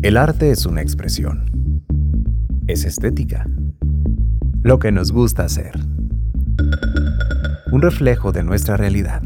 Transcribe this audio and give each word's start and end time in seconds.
El 0.00 0.16
arte 0.16 0.52
es 0.52 0.64
una 0.64 0.80
expresión. 0.80 1.82
Es 2.68 2.84
estética. 2.84 3.48
Lo 4.62 4.78
que 4.78 4.92
nos 4.92 5.10
gusta 5.10 5.44
hacer. 5.44 5.72
Un 7.72 7.82
reflejo 7.82 8.30
de 8.30 8.44
nuestra 8.44 8.76
realidad. 8.76 9.22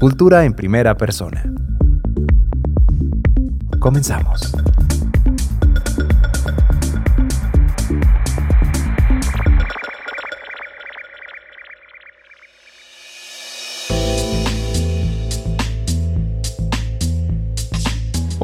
Cultura 0.00 0.46
en 0.46 0.54
primera 0.54 0.96
persona. 0.96 1.44
Comenzamos. 3.80 4.50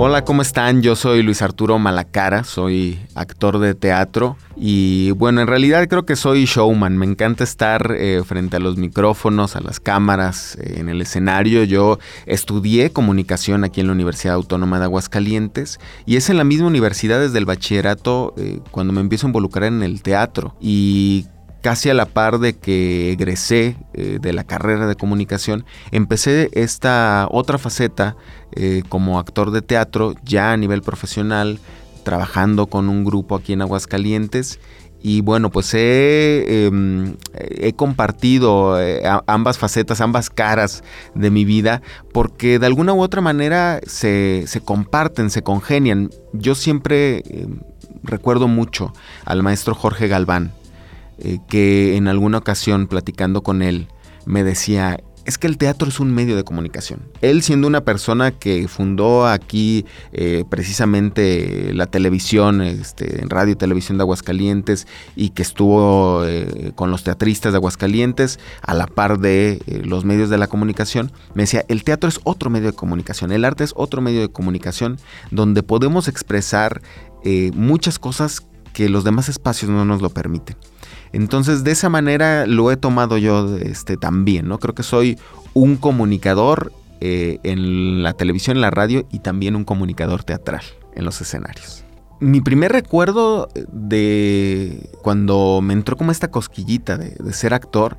Hola, 0.03 0.25
¿cómo 0.25 0.41
están? 0.41 0.81
Yo 0.81 0.97
soy 0.97 1.23
Luis 1.23 1.43
Arturo 1.43 1.79
Malacara, 1.79 2.43
soy 2.43 2.99
actor 3.15 3.59
de 3.59 3.75
teatro 3.75 4.39
y 4.57 5.11
bueno, 5.11 5.43
en 5.43 5.47
realidad 5.47 5.87
creo 5.89 6.07
que 6.07 6.17
soy 6.17 6.47
showman, 6.47 6.97
me 6.97 7.05
encanta 7.05 7.45
estar 7.45 7.95
eh, 7.99 8.23
frente 8.25 8.57
a 8.57 8.61
los 8.61 8.79
micrófonos, 8.79 9.57
a 9.57 9.61
las 9.61 9.79
cámaras, 9.79 10.57
eh, 10.59 10.77
en 10.79 10.89
el 10.89 11.03
escenario. 11.03 11.65
Yo 11.65 11.99
estudié 12.25 12.93
comunicación 12.93 13.63
aquí 13.63 13.83
en 13.83 13.89
la 13.89 13.93
Universidad 13.93 14.37
Autónoma 14.37 14.79
de 14.79 14.87
Aguascalientes 14.87 15.79
y 16.07 16.17
es 16.17 16.31
en 16.31 16.39
la 16.39 16.45
misma 16.45 16.69
universidad 16.69 17.21
desde 17.21 17.37
el 17.37 17.45
bachillerato 17.45 18.33
eh, 18.39 18.61
cuando 18.71 18.95
me 18.95 19.03
empiezo 19.03 19.27
a 19.27 19.29
involucrar 19.29 19.65
en 19.65 19.83
el 19.83 20.01
teatro 20.01 20.57
y 20.63 21.27
casi 21.61 21.91
a 21.91 21.95
la 21.95 22.07
par 22.07 22.39
de 22.39 22.55
que 22.55 23.13
egresé 23.13 23.77
eh, 23.95 24.19
de 24.21 24.33
la 24.33 24.45
carrera 24.45 24.87
de 24.87 24.97
comunicación, 24.97 25.65
empecé 25.93 26.51
esta 26.53 27.27
otra 27.31 27.59
faceta 27.59 28.17
eh, 28.53 28.83
como 28.89 29.19
actor 29.19 29.51
de 29.51 29.63
teatro 29.63 30.15
ya 30.25 30.53
a 30.53 30.57
nivel 30.57 30.83
profesional, 30.83 31.59
trabajando 32.03 32.67
con 32.67 32.89
un 32.89 33.05
grupo 33.05 33.37
aquí 33.37 33.53
en 33.53 33.63
Aguascalientes. 33.63 34.59
Y 35.03 35.23
bueno, 35.23 35.51
pues 35.51 35.73
he, 35.73 36.67
em, 36.67 37.17
compartido 37.75 38.79
eh, 38.79 39.03
ambas 39.27 39.57
facetas, 39.57 40.03
ambas 40.03 40.29
caras 40.29 40.85
de 41.15 41.31
mi 41.31 41.47
vida, 41.47 41.81
porque 42.13 42.59
de 42.59 42.67
alguna 42.67 42.93
u 42.93 43.01
otra 43.01 43.23
manera 43.23 43.81
se, 43.87 44.45
se 44.47 44.61
comparten, 44.61 45.31
se 45.31 45.43
congenian. 45.43 46.11
Yo 46.35 46.55
siempre 46.55 47.23
em, 47.31 47.61
recuerdo 48.03 48.47
mucho 48.47 48.93
al 49.25 49.43
maestro 49.43 49.75
Jorge 49.75 50.07
Galván, 50.07 50.53
eh, 51.23 51.39
que 51.49 51.97
en 51.97 52.09
alguna 52.09 52.39
ocasión 52.39 52.87
platicando 52.87 53.43
con 53.43 53.61
él 53.63 53.89
me 54.25 54.43
decía, 54.43 54.99
es 55.27 55.37
que 55.37 55.47
el 55.47 55.59
teatro 55.59 55.87
es 55.89 56.01
un 56.01 56.15
medio 56.15 56.35
de 56.35 56.45
comunicación. 56.45 57.03
Él 57.21 57.43
siendo 57.43 57.67
una 57.67 57.83
persona 57.83 58.31
que 58.31 58.67
fundó 58.69 59.27
aquí 59.27 59.85
eh, 60.13 60.45
precisamente 60.49 61.75
la 61.75 61.87
televisión, 61.87 62.63
este, 62.63 63.21
en 63.21 63.29
radio 63.29 63.53
y 63.53 63.57
televisión 63.57 63.99
de 63.99 64.03
Aguascalientes 64.03 64.87
y 65.15 65.31
que 65.31 65.43
estuvo 65.43 66.25
eh, 66.25 66.73
con 66.75 66.91
los 66.91 67.05
teatristas 67.05 67.53
de 67.53 67.59
Aguascalientes 67.59 68.41
a 68.63 68.73
la 68.73 68.87
par 68.87 69.19
de 69.19 69.63
los 69.85 70.07
medios 70.07 70.31
de 70.31 70.39
la 70.39 70.47
comunicación, 70.47 71.13
me 71.35 71.43
decía, 71.43 71.65
el 71.69 71.85
teatro 71.85 72.09
es 72.09 72.19
otro 72.25 72.49
medio 72.49 72.69
de 72.69 72.77
comunicación, 72.77 73.31
el 73.31 73.45
arte 73.45 73.65
es 73.65 73.75
otro 73.77 74.01
medio 74.01 74.23
de 74.23 74.31
comunicación 74.31 74.97
donde 75.31 75.63
podemos 75.63 76.09
expresar 76.09 76.81
muchas 77.55 77.99
cosas 77.99 78.47
que 78.73 78.89
los 78.89 79.05
demás 79.05 79.29
espacios 79.29 79.71
no 79.71 79.85
nos 79.85 80.01
lo 80.01 80.11
permiten. 80.11 80.57
Entonces, 81.13 81.65
de 81.65 81.73
esa 81.73 81.89
manera 81.89 82.47
lo 82.47 82.71
he 82.71 82.77
tomado 82.77 83.19
yo 83.19 83.57
este, 83.57 83.97
también, 83.97 84.49
¿no? 84.49 84.59
Creo 84.59 84.75
que 84.75 84.83
soy 84.83 85.19
un 85.55 85.77
comunicador 85.77 86.73
eh, 87.01 87.39
en 87.43 88.03
la 88.03 88.13
televisión, 88.13 88.57
en 88.57 88.61
la 88.61 88.71
radio 88.71 89.07
y 89.11 89.21
también 89.21 89.57
un 89.57 89.65
comunicador 89.65 90.23
teatral 90.23 90.63
en 90.95 91.05
los 91.05 91.21
escenarios. 91.21 91.85
Mi 92.21 92.41
primer 92.41 92.73
recuerdo 92.73 93.49
de 93.73 94.91
cuando 95.03 95.61
me 95.63 95.73
entró 95.73 95.97
como 95.97 96.13
esta 96.13 96.31
cosquillita 96.31 96.99
de, 96.99 97.17
de 97.19 97.33
ser 97.33 97.55
actor 97.55 97.97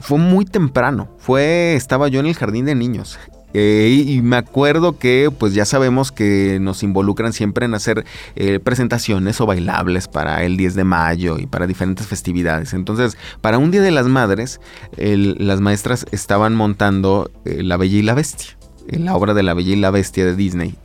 fue 0.00 0.18
muy 0.18 0.44
temprano. 0.44 1.08
Fue, 1.18 1.74
estaba 1.74 2.08
yo 2.08 2.20
en 2.20 2.26
el 2.26 2.34
jardín 2.34 2.64
de 2.64 2.74
niños 2.74 3.18
eh, 3.54 4.04
y 4.06 4.20
me 4.22 4.36
acuerdo 4.36 4.98
que 4.98 5.30
pues 5.36 5.54
ya 5.54 5.64
sabemos 5.64 6.12
que 6.12 6.58
nos 6.60 6.82
involucran 6.82 7.32
siempre 7.32 7.66
en 7.66 7.74
hacer 7.74 8.04
eh, 8.36 8.60
presentaciones 8.60 9.40
o 9.40 9.46
bailables 9.46 10.08
para 10.08 10.44
el 10.44 10.56
10 10.56 10.74
de 10.74 10.84
mayo 10.84 11.38
y 11.38 11.46
para 11.46 11.66
diferentes 11.66 12.06
festividades. 12.06 12.74
Entonces, 12.74 13.16
para 13.40 13.58
un 13.58 13.70
Día 13.70 13.82
de 13.82 13.90
las 13.90 14.06
Madres, 14.06 14.60
las 14.96 15.60
maestras 15.60 16.06
estaban 16.10 16.54
montando 16.54 17.30
eh, 17.44 17.62
La 17.62 17.76
Bella 17.76 17.98
y 17.98 18.02
la 18.02 18.14
Bestia, 18.14 18.56
la 18.86 19.14
obra 19.16 19.34
de 19.34 19.42
La 19.42 19.54
Bella 19.54 19.72
y 19.72 19.76
la 19.76 19.90
Bestia 19.90 20.24
de 20.24 20.36
Disney. 20.36 20.76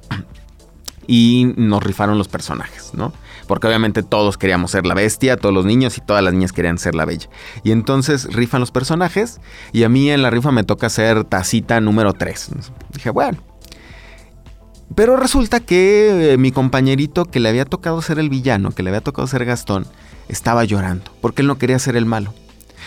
Y 1.07 1.53
nos 1.57 1.83
rifaron 1.83 2.17
los 2.17 2.27
personajes, 2.27 2.91
¿no? 2.93 3.13
porque 3.47 3.67
obviamente 3.67 4.03
todos 4.03 4.37
queríamos 4.37 4.71
ser 4.71 4.85
la 4.85 4.93
bestia, 4.93 5.37
todos 5.37 5.53
los 5.53 5.65
niños 5.65 5.97
y 5.97 6.01
todas 6.01 6.23
las 6.23 6.33
niñas 6.33 6.51
querían 6.51 6.77
ser 6.77 6.95
la 6.95 7.05
bella. 7.05 7.29
Y 7.63 7.71
entonces 7.71 8.33
rifan 8.33 8.59
los 8.59 8.71
personajes 8.71 9.41
y 9.71 9.83
a 9.83 9.89
mí 9.89 10.09
en 10.09 10.21
la 10.21 10.29
rifa 10.29 10.51
me 10.51 10.63
toca 10.63 10.89
ser 10.89 11.23
tacita 11.23 11.79
número 11.81 12.13
3. 12.13 12.51
Dije, 12.93 13.09
bueno. 13.09 13.39
Pero 14.95 15.17
resulta 15.17 15.59
que 15.59 16.33
eh, 16.33 16.37
mi 16.37 16.51
compañerito 16.51 17.25
que 17.25 17.39
le 17.39 17.49
había 17.49 17.65
tocado 17.65 18.01
ser 18.01 18.19
el 18.19 18.29
villano, 18.29 18.71
que 18.71 18.83
le 18.83 18.89
había 18.89 19.01
tocado 19.01 19.27
ser 19.27 19.43
Gastón, 19.43 19.87
estaba 20.27 20.63
llorando, 20.65 21.11
porque 21.19 21.41
él 21.41 21.47
no 21.47 21.57
quería 21.57 21.79
ser 21.79 21.95
el 21.95 22.05
malo. 22.05 22.33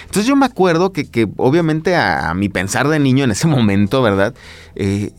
Entonces 0.03 0.27
yo 0.27 0.37
me 0.37 0.47
acuerdo 0.47 0.93
que, 0.93 1.29
obviamente 1.37 1.97
a, 1.97 2.33
mi 2.35 2.49
pensar 2.49 2.87
de 2.87 3.01
niño 3.01 3.25
en 3.25 3.33
ese 3.33 3.49
momento, 3.49 4.03
¿verdad? 4.03 4.35
Eh, 4.77 5.11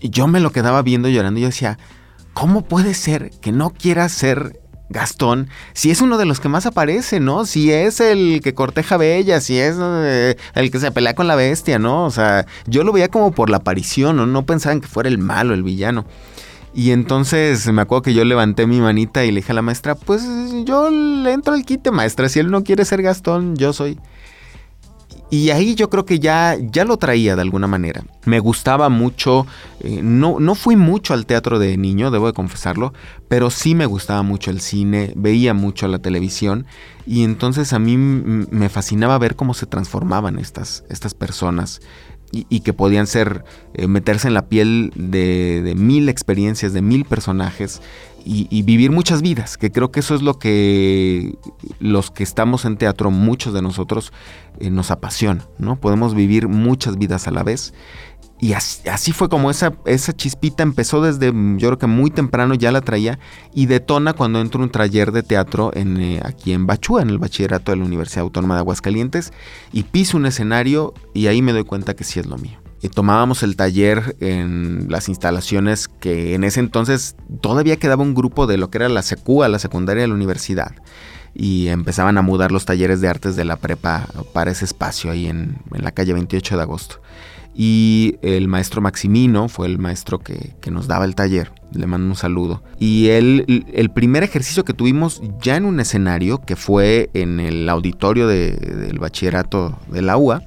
yo 0.00 0.26
me 0.26 0.40
lo 0.40 0.50
quedaba 0.50 0.82
viendo 0.82 1.08
llorando 1.08 1.38
y 1.38 1.42
yo 1.42 1.48
decía, 1.48 1.78
¿cómo 2.32 2.62
puede 2.62 2.94
ser 2.94 3.30
que 3.40 3.52
no 3.52 3.70
quiera 3.70 4.08
ser 4.08 4.62
Gastón, 4.92 5.48
si 5.72 5.90
es 5.90 6.02
uno 6.02 6.18
de 6.18 6.26
los 6.26 6.38
que 6.38 6.48
más 6.48 6.66
aparece, 6.66 7.18
¿no? 7.18 7.46
Si 7.46 7.72
es 7.72 7.98
el 8.00 8.40
que 8.42 8.54
corteja 8.54 8.98
bella, 8.98 9.40
si 9.40 9.58
es 9.58 9.76
eh, 9.80 10.36
el 10.54 10.70
que 10.70 10.78
se 10.78 10.92
pelea 10.92 11.14
con 11.14 11.26
la 11.26 11.34
bestia, 11.34 11.78
¿no? 11.78 12.04
O 12.04 12.10
sea, 12.10 12.46
yo 12.66 12.84
lo 12.84 12.92
veía 12.92 13.08
como 13.08 13.32
por 13.32 13.50
la 13.50 13.56
aparición, 13.58 14.16
¿no? 14.16 14.26
No 14.26 14.44
pensaban 14.44 14.80
que 14.80 14.88
fuera 14.88 15.08
el 15.08 15.18
malo, 15.18 15.54
el 15.54 15.62
villano. 15.62 16.04
Y 16.74 16.90
entonces 16.92 17.70
me 17.72 17.82
acuerdo 17.82 18.02
que 18.02 18.14
yo 18.14 18.24
levanté 18.24 18.66
mi 18.66 18.80
manita 18.80 19.24
y 19.24 19.30
le 19.30 19.40
dije 19.40 19.52
a 19.52 19.54
la 19.54 19.62
maestra, 19.62 19.94
pues 19.94 20.22
yo 20.64 20.90
le 20.90 21.32
entro 21.32 21.54
al 21.54 21.64
quite, 21.64 21.90
maestra, 21.90 22.28
si 22.28 22.38
él 22.38 22.50
no 22.50 22.62
quiere 22.62 22.84
ser 22.84 23.02
Gastón, 23.02 23.56
yo 23.56 23.72
soy. 23.72 23.98
Y 25.32 25.48
ahí 25.48 25.74
yo 25.74 25.88
creo 25.88 26.04
que 26.04 26.18
ya, 26.18 26.58
ya 26.60 26.84
lo 26.84 26.98
traía 26.98 27.36
de 27.36 27.40
alguna 27.40 27.66
manera. 27.66 28.04
Me 28.26 28.38
gustaba 28.38 28.90
mucho, 28.90 29.46
eh, 29.80 30.00
no, 30.02 30.38
no 30.40 30.54
fui 30.54 30.76
mucho 30.76 31.14
al 31.14 31.24
teatro 31.24 31.58
de 31.58 31.78
niño, 31.78 32.10
debo 32.10 32.26
de 32.26 32.34
confesarlo, 32.34 32.92
pero 33.28 33.48
sí 33.48 33.74
me 33.74 33.86
gustaba 33.86 34.22
mucho 34.22 34.50
el 34.50 34.60
cine, 34.60 35.10
veía 35.16 35.54
mucho 35.54 35.88
la 35.88 36.00
televisión 36.00 36.66
y 37.06 37.24
entonces 37.24 37.72
a 37.72 37.78
mí 37.78 37.96
me 37.96 38.68
fascinaba 38.68 39.16
ver 39.16 39.34
cómo 39.34 39.54
se 39.54 39.64
transformaban 39.64 40.38
estas, 40.38 40.84
estas 40.90 41.14
personas 41.14 41.80
y, 42.32 42.60
que 42.60 42.72
podían 42.72 43.06
ser, 43.06 43.44
eh, 43.74 43.86
meterse 43.86 44.26
en 44.26 44.34
la 44.34 44.46
piel 44.46 44.90
de, 44.96 45.74
mil 45.76 46.08
experiencias, 46.08 46.72
de 46.72 46.80
mil 46.80 47.04
personajes 47.04 47.82
y, 48.24 48.62
vivir 48.62 48.90
muchas 48.90 49.20
vidas, 49.20 49.58
que 49.58 49.70
creo 49.70 49.90
que 49.90 50.00
eso 50.00 50.14
es 50.14 50.22
lo 50.22 50.38
que 50.38 51.34
los 51.78 52.10
que 52.10 52.22
estamos 52.22 52.64
en 52.64 52.78
teatro, 52.78 53.10
muchos 53.10 53.52
de 53.52 53.60
nosotros, 53.60 54.12
eh, 54.62 54.70
nos 54.70 54.92
apasiona, 54.92 55.44
¿no? 55.58 55.74
Podemos 55.74 56.14
vivir 56.14 56.46
muchas 56.46 56.96
vidas 56.96 57.26
a 57.26 57.32
la 57.32 57.42
vez. 57.42 57.74
Y 58.38 58.52
así, 58.52 59.10
fue 59.12 59.28
como 59.28 59.50
esa, 59.50 59.72
esa 59.86 60.12
chispita 60.12 60.62
empezó 60.62 61.02
desde, 61.02 61.26
yo 61.26 61.68
creo 61.68 61.78
que 61.78 61.88
muy 61.88 62.12
temprano 62.12 62.54
ya 62.54 62.70
la 62.70 62.80
traía 62.80 63.18
y 63.52 63.66
detona 63.66 64.12
cuando 64.12 64.40
entro 64.40 64.62
un 64.62 64.70
taller 64.70 65.10
de 65.10 65.24
teatro 65.24 65.72
en, 65.74 65.96
eh, 66.00 66.20
aquí 66.24 66.52
en 66.52 66.66
Bachúa, 66.66 67.02
en 67.02 67.10
el 67.10 67.18
bachillerato 67.18 67.72
de 67.72 67.78
la 67.78 67.84
Universidad 67.84 68.22
Autónoma 68.22 68.54
de 68.54 68.60
Aguascalientes, 68.60 69.32
y 69.72 69.82
piso 69.82 70.16
un 70.16 70.26
escenario 70.26 70.94
y 71.12 71.26
ahí 71.26 71.42
me 71.42 71.52
doy 71.52 71.64
cuenta 71.64 71.94
que 71.94 72.04
sí 72.04 72.20
es 72.20 72.26
lo 72.26 72.38
mío. 72.38 72.60
Y 72.80 72.88
tomábamos 72.88 73.42
el 73.42 73.56
taller 73.56 74.16
en 74.20 74.86
las 74.88 75.08
instalaciones 75.08 75.88
que 75.88 76.34
en 76.34 76.44
ese 76.44 76.60
entonces 76.60 77.16
todavía 77.40 77.78
quedaba 77.78 78.04
un 78.04 78.14
grupo 78.14 78.46
de 78.46 78.58
lo 78.58 78.70
que 78.70 78.78
era 78.78 78.88
la 78.88 79.02
SECUA, 79.02 79.48
la 79.48 79.58
secundaria 79.58 80.02
de 80.02 80.08
la 80.08 80.14
universidad 80.14 80.72
y 81.34 81.68
empezaban 81.68 82.18
a 82.18 82.22
mudar 82.22 82.52
los 82.52 82.64
talleres 82.64 83.00
de 83.00 83.08
artes 83.08 83.36
de 83.36 83.44
la 83.44 83.56
prepa 83.56 84.06
para 84.32 84.50
ese 84.50 84.64
espacio 84.64 85.10
ahí 85.10 85.26
en, 85.26 85.58
en 85.72 85.84
la 85.84 85.92
calle 85.92 86.12
28 86.12 86.56
de 86.56 86.62
agosto 86.62 87.00
y 87.54 88.16
el 88.22 88.48
maestro 88.48 88.80
Maximino 88.80 89.48
fue 89.48 89.66
el 89.66 89.78
maestro 89.78 90.18
que, 90.18 90.54
nos 90.70 90.86
daba 90.86 91.04
el 91.04 91.14
taller. 91.14 91.52
Le 91.72 91.86
mando 91.86 92.06
un 92.06 92.16
saludo. 92.16 92.62
Y 92.78 93.08
él, 93.08 93.66
el 93.72 93.90
primer 93.90 94.22
ejercicio 94.22 94.64
que 94.64 94.72
tuvimos 94.72 95.22
ya 95.40 95.56
en 95.56 95.66
un 95.66 95.78
escenario, 95.80 96.38
que 96.38 96.56
fue 96.56 97.10
en 97.12 97.40
el 97.40 97.68
auditorio 97.68 98.26
del 98.26 98.98
bachillerato 98.98 99.78
de 99.88 100.02
la 100.02 100.16
UA, 100.16 100.42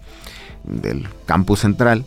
del 0.64 1.08
campus 1.28 1.60
central, 1.60 2.06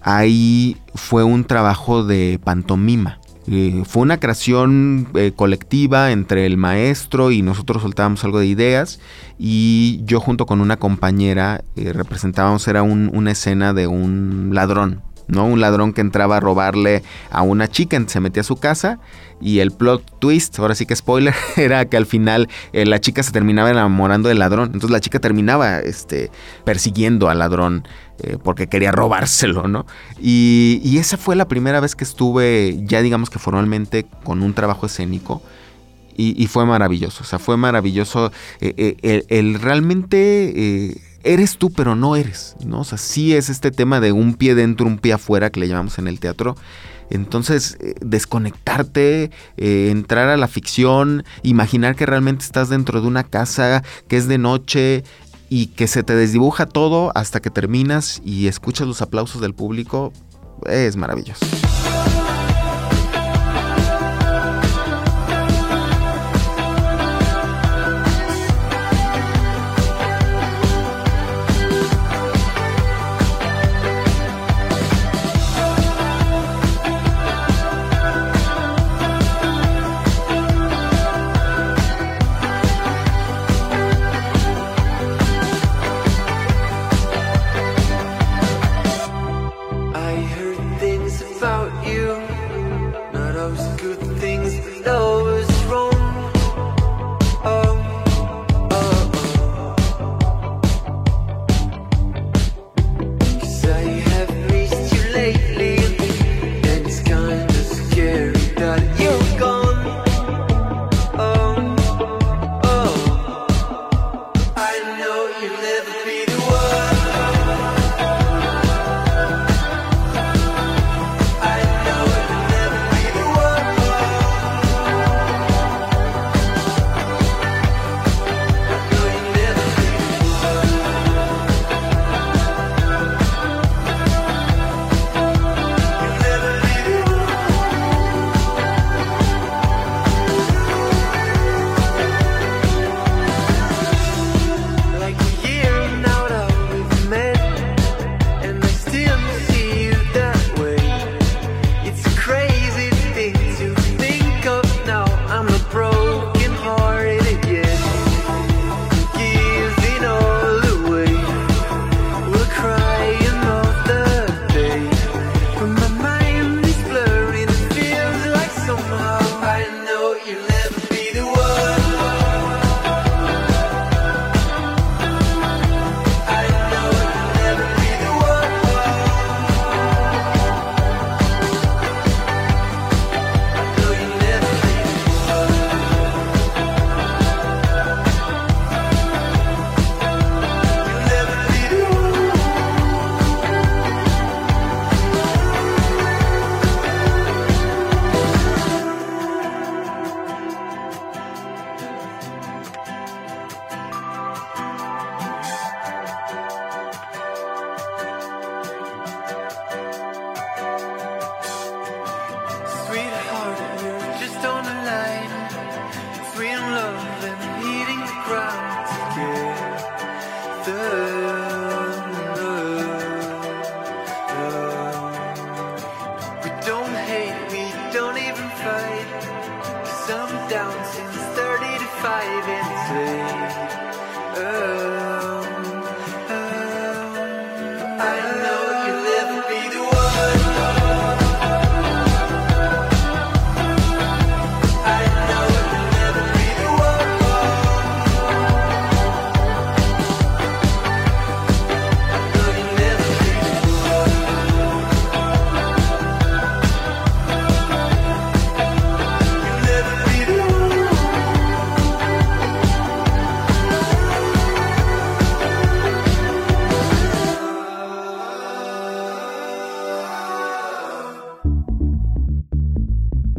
ahí 0.00 0.76
fue 0.94 1.24
un 1.24 1.44
trabajo 1.44 2.04
de 2.04 2.38
pantomima. 2.42 3.18
Eh, 3.48 3.82
fue 3.86 4.02
una 4.02 4.18
creación 4.18 5.08
eh, 5.14 5.32
colectiva 5.34 6.10
entre 6.10 6.46
el 6.46 6.56
maestro 6.56 7.30
y 7.30 7.42
nosotros 7.42 7.82
soltábamos 7.82 8.24
algo 8.24 8.40
de 8.40 8.46
ideas 8.46 8.98
y 9.38 10.00
yo 10.04 10.18
junto 10.18 10.46
con 10.46 10.60
una 10.60 10.78
compañera 10.78 11.62
eh, 11.76 11.92
representábamos, 11.92 12.66
era 12.66 12.82
una 12.82 13.30
escena 13.30 13.72
de 13.72 13.86
un 13.86 14.50
ladrón, 14.52 15.00
¿no? 15.28 15.46
Un 15.46 15.60
ladrón 15.60 15.92
que 15.92 16.00
entraba 16.00 16.36
a 16.36 16.40
robarle 16.40 17.02
a 17.30 17.42
una 17.42 17.68
chica, 17.68 18.02
se 18.06 18.20
metía 18.20 18.42
a 18.42 18.44
su 18.44 18.56
casa 18.56 18.98
y 19.40 19.58
el 19.58 19.70
plot 19.70 20.18
twist, 20.18 20.58
ahora 20.58 20.74
sí 20.74 20.86
que 20.86 20.96
spoiler, 20.96 21.34
era 21.56 21.84
que 21.86 21.96
al 21.96 22.06
final 22.06 22.48
eh, 22.72 22.86
la 22.86 23.00
chica 23.00 23.22
se 23.22 23.32
terminaba 23.32 23.70
enamorando 23.70 24.28
del 24.28 24.38
ladrón. 24.38 24.66
Entonces 24.66 24.90
la 24.90 25.00
chica 25.00 25.18
terminaba 25.18 25.80
este, 25.80 26.30
persiguiendo 26.64 27.28
al 27.28 27.38
ladrón 27.40 27.86
eh, 28.22 28.38
porque 28.42 28.68
quería 28.68 28.92
robárselo, 28.92 29.68
¿no? 29.68 29.86
Y, 30.20 30.96
esa 30.96 31.18
fue 31.18 31.36
la 31.36 31.46
primera 31.46 31.80
vez 31.80 31.94
que 31.94 32.04
estuve 32.04 32.78
ya 32.84 33.02
digamos 33.02 33.28
que 33.28 33.38
formalmente 33.38 34.06
con 34.24 34.42
un 34.42 34.54
trabajo 34.54 34.86
escénico. 34.86 35.42
Y, 36.18 36.46
fue 36.46 36.64
maravilloso, 36.64 37.24
o 37.24 37.26
sea, 37.26 37.38
fue 37.38 37.58
maravilloso 37.58 38.32
eh, 38.62 39.26
el, 39.28 39.60
realmente 39.60 40.96
eres 41.26 41.58
tú, 41.58 41.70
pero 41.70 41.94
no 41.94 42.16
eres, 42.16 42.56
¿no? 42.64 42.80
O 42.80 42.84
sea, 42.84 42.98
sí 42.98 43.34
es 43.34 43.48
este 43.48 43.70
tema 43.70 44.00
de 44.00 44.12
un 44.12 44.34
pie 44.34 44.54
dentro, 44.54 44.86
un 44.86 44.98
pie 44.98 45.12
afuera 45.12 45.50
que 45.50 45.60
le 45.60 45.68
llamamos 45.68 45.98
en 45.98 46.08
el 46.08 46.20
teatro. 46.20 46.56
Entonces, 47.10 47.76
eh, 47.80 47.94
desconectarte, 48.00 49.30
eh, 49.56 49.88
entrar 49.90 50.28
a 50.28 50.36
la 50.36 50.48
ficción, 50.48 51.24
imaginar 51.42 51.94
que 51.94 52.06
realmente 52.06 52.44
estás 52.44 52.68
dentro 52.68 53.00
de 53.00 53.06
una 53.06 53.24
casa, 53.24 53.82
que 54.08 54.16
es 54.16 54.28
de 54.28 54.38
noche 54.38 55.04
y 55.48 55.66
que 55.68 55.86
se 55.86 56.02
te 56.02 56.14
desdibuja 56.14 56.66
todo 56.66 57.12
hasta 57.14 57.40
que 57.40 57.50
terminas 57.50 58.20
y 58.24 58.48
escuchas 58.48 58.88
los 58.88 59.02
aplausos 59.02 59.40
del 59.40 59.54
público, 59.54 60.12
es 60.66 60.96
maravilloso. 60.96 61.46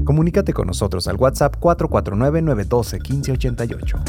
Comunícate 0.07 0.53
con 0.53 0.67
nosotros 0.67 1.09
al 1.09 1.17
WhatsApp 1.17 1.57
449-912-1588. 1.59 3.99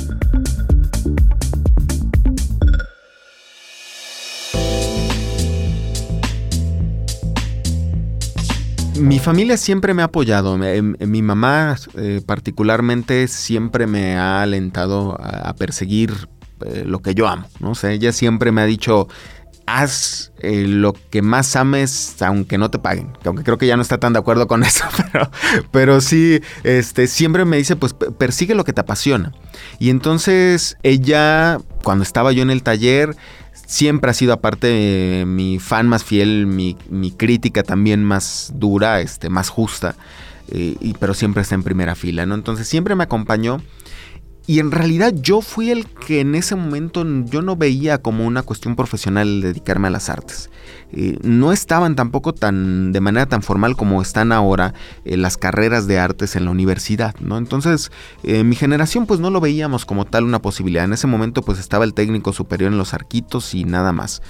Mi 9.01 9.19
familia 9.19 9.57
siempre 9.57 9.93
me 9.93 10.03
ha 10.03 10.05
apoyado. 10.05 10.57
Mi 10.57 11.23
mamá 11.23 11.75
eh, 11.97 12.23
particularmente 12.25 13.27
siempre 13.27 13.89
me 13.89 14.17
ha 14.17 14.43
alentado 14.43 15.21
a, 15.21 15.53
perseguir 15.55 16.13
eh, 16.65 16.85
lo 16.87 17.01
que 17.01 17.17
yo 17.17 17.27
amo. 17.27 17.49
¿no? 17.59 17.75
sé 17.75 17.95
ella 17.95 18.13
siempre 18.13 18.53
me 18.53 18.61
ha 18.61 18.67
dicho, 18.67 19.09
haz 19.69 20.33
eh, 20.41 20.65
lo 20.67 20.95
que 20.95 21.21
más 21.21 21.55
ames 21.57 22.21
aunque 22.23 22.59
no 22.59 22.71
te 22.71 22.79
paguen. 22.79 23.13
Aunque 23.25 23.45
creo 23.45 23.59
que 23.59 23.67
ya 23.67 23.77
no 23.77 23.83
está 23.83 23.99
tan 23.99 24.13
de 24.13 24.19
acuerdo 24.19 24.47
con 24.47 24.63
eso, 24.65 24.85
pero, 25.71 26.01
sí, 26.01 26.41
este, 26.65 27.07
siempre 27.07 27.45
me 27.45 27.57
dice, 27.57 27.77
pues 27.77 27.95
persigue 27.95 28.55
lo 28.55 28.65
que 28.65 28.73
te 28.73 28.81
apasiona. 28.81 29.33
Y 29.79 29.91
entonces 29.91 30.77
ella, 30.83 31.59
cuando 31.83 32.03
estaba 32.03 32.33
yo 32.33 32.43
en 32.43 32.51
el 32.51 32.63
taller, 32.63 33.17
siempre 33.67 34.11
ha 34.11 34.15
sido 34.15 34.33
aparte 34.33 35.25
mi 35.27 35.59
fan 35.59 35.89
más 35.89 36.05
fiel, 36.05 36.47
mi, 36.47 36.77
crítica 37.17 37.63
también 37.63 38.03
más 38.05 38.53
dura, 38.55 39.01
este, 39.01 39.29
más 39.29 39.51
justa, 39.51 39.95
eh, 40.51 40.77
y, 40.81 40.95
pero 40.95 41.13
siempre 41.15 41.43
está 41.43 41.55
en 41.55 41.63
primera 41.63 41.95
fila, 41.95 42.25
¿no? 42.25 42.35
Entonces 42.35 42.67
siempre 42.67 42.95
me 42.95 43.05
acompañó 43.05 43.61
y 44.49 44.61
en 44.61 44.71
realidad 44.71 45.13
yo 45.15 45.43
fui 45.43 45.71
el 45.71 45.85
que 45.87 46.21
en 46.21 46.35
ese 46.35 46.57
momento 46.57 47.05
yo 47.27 47.43
no 47.43 47.55
veía 47.55 47.99
como 47.99 48.25
una 48.25 48.43
cuestión 48.43 48.77
profesional 48.77 49.43
dedicarme 49.43 49.89
a 49.89 49.91
las 49.91 50.09
artes. 50.09 50.49
Eh, 50.91 51.19
no 51.23 51.53
estaban 51.53 51.97
tampoco 51.97 52.33
tan 52.33 52.91
de 52.93 53.01
manera 53.03 53.27
tan 53.27 53.43
formal 53.43 53.77
como 53.77 54.01
están 54.01 54.33
ahora 54.33 54.73
eh, 55.05 55.19
las 55.19 55.37
carreras 55.37 55.87
de 55.87 55.99
artes 55.99 56.35
en 56.35 56.47
la 56.47 56.51
universidad, 56.51 57.15
¿no? 57.21 57.37
Entonces, 57.37 57.93
eh, 58.23 58.43
mi 58.43 58.57
generación 58.57 59.05
pues 59.05 59.21
no 59.21 59.29
lo 59.29 59.43
veíamos 59.43 59.85
como 59.85 60.07
tal 60.07 60.25
una 60.25 60.41
posibilidad. 60.41 60.87
En 60.87 60.95
ese 60.95 61.07
momento 61.07 61.43
pues 61.43 61.59
estaba 61.59 61.85
el 61.85 61.93
técnico 61.93 62.33
superior 62.33 62.73
en 62.73 62.79
los 62.79 62.95
arquitos 62.95 63.55
y 63.55 63.65
nada 63.65 63.93
más. 63.93 64.23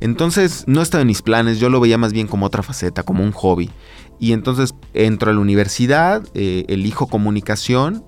Entonces 0.00 0.64
no 0.66 0.80
estaba 0.80 1.02
en 1.02 1.08
mis 1.08 1.20
planes, 1.20 1.60
yo 1.60 1.68
lo 1.68 1.78
veía 1.78 1.98
más 1.98 2.14
bien 2.14 2.26
como 2.26 2.46
otra 2.46 2.62
faceta, 2.62 3.02
como 3.02 3.22
un 3.22 3.32
hobby. 3.32 3.70
Y 4.18 4.32
entonces 4.32 4.74
entro 4.94 5.30
a 5.30 5.34
la 5.34 5.40
universidad, 5.40 6.26
elijo 6.34 7.06
comunicación 7.06 8.02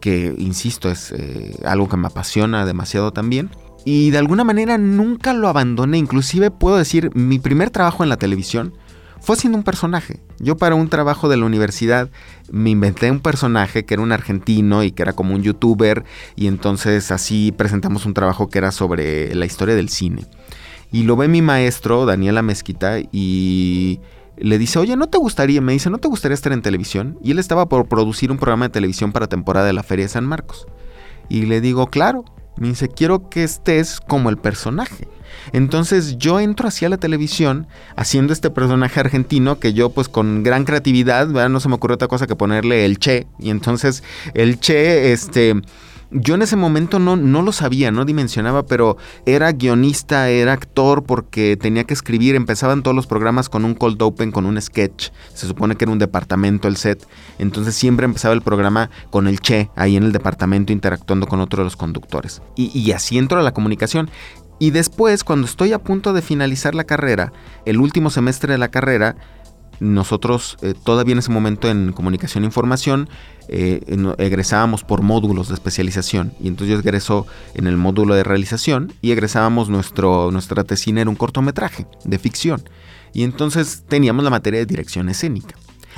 que 0.00 0.34
insisto 0.38 0.90
es 0.90 1.12
eh, 1.12 1.56
algo 1.64 1.88
que 1.88 1.96
me 1.96 2.06
apasiona 2.06 2.66
demasiado 2.66 3.12
también. 3.12 3.50
Y 3.84 4.10
de 4.10 4.18
alguna 4.18 4.44
manera 4.44 4.76
nunca 4.78 5.32
lo 5.32 5.48
abandoné, 5.48 5.98
inclusive 5.98 6.50
puedo 6.50 6.76
decir, 6.76 7.10
mi 7.14 7.38
primer 7.38 7.70
trabajo 7.70 8.02
en 8.02 8.10
la 8.10 8.18
televisión 8.18 8.74
fue 9.20 9.36
siendo 9.36 9.58
un 9.58 9.64
personaje. 9.64 10.20
Yo 10.38 10.56
para 10.56 10.74
un 10.74 10.88
trabajo 10.88 11.28
de 11.28 11.36
la 11.36 11.44
universidad 11.44 12.10
me 12.50 12.70
inventé 12.70 13.10
un 13.10 13.20
personaje 13.20 13.84
que 13.84 13.94
era 13.94 14.02
un 14.02 14.12
argentino 14.12 14.82
y 14.82 14.92
que 14.92 15.02
era 15.02 15.12
como 15.12 15.34
un 15.34 15.42
youtuber 15.42 16.04
y 16.36 16.46
entonces 16.46 17.10
así 17.10 17.52
presentamos 17.56 18.06
un 18.06 18.14
trabajo 18.14 18.48
que 18.48 18.58
era 18.58 18.72
sobre 18.72 19.34
la 19.34 19.46
historia 19.46 19.74
del 19.74 19.88
cine. 19.88 20.26
Y 20.92 21.04
lo 21.04 21.16
ve 21.16 21.28
mi 21.28 21.40
maestro, 21.40 22.04
Daniela 22.04 22.42
Mezquita, 22.42 22.98
y 23.12 24.00
le 24.40 24.58
dice, 24.58 24.78
oye, 24.78 24.96
¿no 24.96 25.08
te 25.08 25.18
gustaría? 25.18 25.60
Me 25.60 25.72
dice, 25.72 25.90
¿no 25.90 25.98
te 25.98 26.08
gustaría 26.08 26.34
estar 26.34 26.52
en 26.52 26.62
televisión? 26.62 27.18
Y 27.22 27.30
él 27.30 27.38
estaba 27.38 27.68
por 27.68 27.88
producir 27.88 28.30
un 28.30 28.38
programa 28.38 28.66
de 28.66 28.70
televisión 28.70 29.12
para 29.12 29.28
temporada 29.28 29.66
de 29.66 29.72
la 29.72 29.82
Feria 29.82 30.06
de 30.06 30.10
San 30.10 30.24
Marcos. 30.24 30.66
Y 31.28 31.42
le 31.42 31.60
digo, 31.60 31.86
claro. 31.88 32.24
Me 32.56 32.68
dice, 32.68 32.88
quiero 32.88 33.30
que 33.30 33.42
estés 33.42 34.00
como 34.00 34.28
el 34.28 34.36
personaje. 34.36 35.08
Entonces 35.52 36.18
yo 36.18 36.40
entro 36.40 36.68
hacia 36.68 36.88
la 36.88 36.98
televisión 36.98 37.66
haciendo 37.96 38.32
este 38.32 38.50
personaje 38.50 39.00
argentino 39.00 39.58
que 39.58 39.72
yo 39.72 39.90
pues 39.90 40.08
con 40.08 40.42
gran 40.42 40.64
creatividad, 40.64 41.26
no 41.28 41.60
se 41.60 41.68
me 41.68 41.76
ocurrió 41.76 41.94
otra 41.94 42.08
cosa 42.08 42.26
que 42.26 42.36
ponerle 42.36 42.84
el 42.84 42.98
Che. 42.98 43.26
Y 43.38 43.48
entonces 43.50 44.02
el 44.34 44.60
Che, 44.60 45.12
este 45.12 45.54
yo 46.10 46.34
en 46.34 46.42
ese 46.42 46.56
momento 46.56 46.98
no, 46.98 47.16
no 47.16 47.42
lo 47.42 47.52
sabía, 47.52 47.90
no 47.90 48.04
dimensionaba, 48.04 48.64
pero 48.66 48.96
era 49.26 49.52
guionista, 49.52 50.28
era 50.28 50.52
actor 50.52 51.04
porque 51.04 51.56
tenía 51.56 51.84
que 51.84 51.94
escribir. 51.94 52.34
Empezaban 52.34 52.82
todos 52.82 52.94
los 52.94 53.06
programas 53.06 53.48
con 53.48 53.64
un 53.64 53.74
cold 53.74 54.00
open, 54.02 54.32
con 54.32 54.46
un 54.46 54.60
sketch. 54.60 55.10
Se 55.34 55.46
supone 55.46 55.76
que 55.76 55.84
era 55.84 55.92
un 55.92 55.98
departamento 55.98 56.68
el 56.68 56.76
set. 56.76 57.06
Entonces 57.38 57.74
siempre 57.74 58.04
empezaba 58.04 58.34
el 58.34 58.42
programa 58.42 58.90
con 59.10 59.28
el 59.28 59.40
Che 59.40 59.70
ahí 59.76 59.96
en 59.96 60.04
el 60.04 60.12
departamento 60.12 60.72
interactuando 60.72 61.26
con 61.26 61.40
otro 61.40 61.58
de 61.58 61.64
los 61.64 61.76
conductores. 61.76 62.42
Y, 62.56 62.76
y 62.76 62.92
así 62.92 63.18
entro 63.18 63.38
a 63.38 63.42
la 63.42 63.52
comunicación. 63.52 64.10
Y 64.58 64.72
después, 64.72 65.24
cuando 65.24 65.46
estoy 65.46 65.72
a 65.72 65.78
punto 65.78 66.12
de 66.12 66.20
finalizar 66.20 66.74
la 66.74 66.84
carrera, 66.84 67.32
el 67.64 67.80
último 67.80 68.10
semestre 68.10 68.52
de 68.52 68.58
la 68.58 68.68
carrera, 68.68 69.16
nosotros 69.80 70.58
eh, 70.62 70.74
todavía 70.84 71.12
en 71.12 71.18
ese 71.18 71.30
momento 71.30 71.68
en 71.68 71.92
comunicación 71.92 72.44
e 72.44 72.46
información 72.46 73.08
eh, 73.48 73.80
egresábamos 74.18 74.84
por 74.84 75.02
módulos 75.02 75.48
de 75.48 75.54
especialización 75.54 76.32
y 76.38 76.48
entonces 76.48 76.74
yo 76.74 76.78
egreso 76.78 77.26
en 77.54 77.66
el 77.66 77.76
módulo 77.76 78.14
de 78.14 78.22
realización 78.22 78.92
y 79.00 79.10
egresábamos 79.10 79.68
nuestro, 79.68 80.30
nuestra 80.30 80.64
tesina 80.64 81.00
era 81.00 81.10
un 81.10 81.16
cortometraje 81.16 81.86
de 82.04 82.18
ficción 82.18 82.62
y 83.12 83.24
entonces 83.24 83.84
teníamos 83.88 84.22
la 84.22 84.30
materia 84.30 84.60
de 84.60 84.66
dirección 84.66 85.08
escénica. 85.08 85.56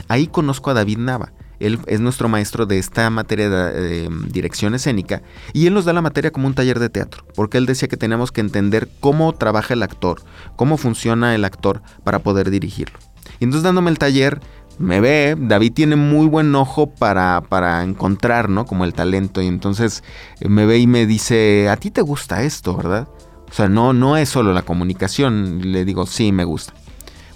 Ahí 0.09 0.29
conozco 0.29 0.71
a 0.71 0.75
David 0.75 0.99
Nava. 0.99 1.33
Él 1.61 1.79
es 1.87 2.01
nuestro 2.01 2.29
maestro 2.29 2.67
de 2.67 2.79
esta 2.79 3.09
materia 3.11 3.49
de, 3.49 4.09
dirección 4.29 4.75
escénica 4.75 5.23
y 5.53 5.67
él 5.67 5.75
nos 5.75 5.85
da 5.85 5.93
la 5.93 6.03
materia 6.03 6.33
como 6.33 6.49
un 6.49 6.55
taller 6.55 6.81
de 6.81 6.89
teatro, 6.89 7.25
porque 7.37 7.59
él 7.59 7.67
decía 7.67 7.87
que 7.87 7.97
tenemos 7.97 8.33
que 8.33 8.41
entender 8.41 8.89
cómo 8.99 9.33
trabaja 9.33 9.75
el 9.75 9.83
actor, 9.83 10.23
cómo 10.57 10.77
funciona 10.77 11.35
el 11.35 11.45
actor 11.45 11.83
para 12.03 12.21
poder 12.21 12.51
dirigirlo. 12.51 12.99
Y 13.43 13.45
entonces 13.45 13.65
dándome 13.65 13.91
el 13.91 13.99
taller, 13.99 14.39
me 14.79 15.01
ve, 15.01 15.35
David 15.37 15.73
tiene 15.73 15.97
muy 15.97 16.29
buen 16.29 16.55
ojo 16.55 16.95
para, 16.95 17.41
para 17.49 17.83
encontrar, 17.83 18.49
¿no? 18.49 18.67
Como 18.67 18.85
el 18.85 18.95
talento. 18.95 19.43
Y 19.43 19.49
entonces 19.49 20.05
eh, 20.39 20.49
me 20.49 20.65
ve 20.65 20.79
y 20.79 20.87
me 20.87 21.07
dice, 21.07 21.69
a 21.69 21.77
ti 21.77 21.91
te 21.91 22.03
gusta 22.03 22.45
esto, 22.45 22.77
¿verdad? 22.77 23.09
O 23.51 23.53
sea, 23.53 23.69
no, 23.69 23.95
no 23.95 24.17
es 24.17 24.29
solo 24.29 24.53
la 24.53 24.63
comunicación. 24.63 25.73
Le 25.73 25.85
digo, 25.85 26.07
sí, 26.07 26.31
me 26.31 26.45
gusta. 26.45 26.73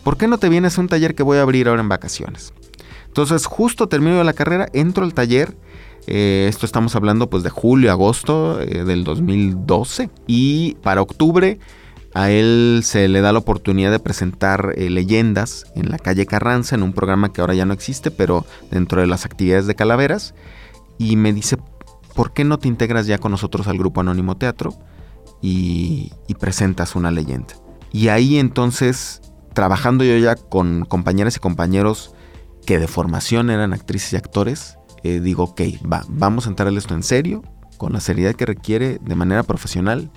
¿Por 0.04 0.16
qué 0.16 0.28
no 0.28 0.38
te 0.38 0.48
vienes 0.48 0.78
a 0.78 0.80
un 0.80 0.86
taller 0.86 1.16
que 1.16 1.24
voy 1.24 1.38
a 1.38 1.42
abrir 1.42 1.66
ahora 1.66 1.82
en 1.82 1.88
vacaciones? 1.88 2.54
Entonces, 3.08 3.44
justo 3.44 3.88
termino 3.88 4.22
la 4.22 4.32
carrera, 4.32 4.68
entro 4.74 5.02
al 5.02 5.12
taller. 5.12 5.56
Eh, 6.06 6.46
esto 6.48 6.66
estamos 6.66 6.94
hablando 6.94 7.28
pues 7.28 7.42
de 7.42 7.50
julio, 7.50 7.90
agosto 7.90 8.60
eh, 8.60 8.84
del 8.84 9.02
2012. 9.02 10.08
Y 10.28 10.76
para 10.84 11.02
octubre 11.02 11.58
a 12.16 12.30
él 12.30 12.80
se 12.82 13.08
le 13.08 13.20
da 13.20 13.30
la 13.30 13.40
oportunidad 13.40 13.90
de 13.90 13.98
presentar 13.98 14.72
eh, 14.76 14.88
leyendas 14.88 15.66
en 15.74 15.90
la 15.90 15.98
calle 15.98 16.24
Carranza, 16.24 16.74
en 16.74 16.82
un 16.82 16.94
programa 16.94 17.30
que 17.30 17.42
ahora 17.42 17.52
ya 17.52 17.66
no 17.66 17.74
existe, 17.74 18.10
pero 18.10 18.46
dentro 18.70 19.02
de 19.02 19.06
las 19.06 19.26
actividades 19.26 19.66
de 19.66 19.74
Calaveras. 19.74 20.34
Y 20.96 21.16
me 21.16 21.34
dice, 21.34 21.58
¿por 22.14 22.32
qué 22.32 22.42
no 22.44 22.58
te 22.58 22.68
integras 22.68 23.06
ya 23.06 23.18
con 23.18 23.32
nosotros 23.32 23.68
al 23.68 23.76
grupo 23.76 24.00
Anónimo 24.00 24.38
Teatro 24.38 24.72
y, 25.42 26.10
presentas 26.40 26.96
una 26.96 27.10
leyenda? 27.10 27.52
Y 27.92 28.08
ahí 28.08 28.38
entonces, 28.38 29.20
trabajando 29.52 30.02
yo 30.02 30.16
ya 30.16 30.36
con 30.36 30.86
compañeras 30.86 31.36
y 31.36 31.40
compañeros 31.40 32.14
que 32.64 32.78
de 32.78 32.88
formación 32.88 33.50
eran 33.50 33.74
actrices 33.74 34.14
y 34.14 34.16
actores, 34.16 34.78
eh, 35.02 35.20
digo, 35.20 35.44
ok, 35.44 35.60
va, 35.92 36.02
vamos 36.08 36.46
a 36.46 36.48
entrar 36.48 36.72
esto 36.72 36.94
en 36.94 37.02
serio, 37.02 37.42
con 37.76 37.92
la 37.92 38.00
seriedad 38.00 38.34
que 38.34 38.46
requiere, 38.46 38.98
de 39.02 39.14
manera 39.16 39.42
profesional 39.42 40.10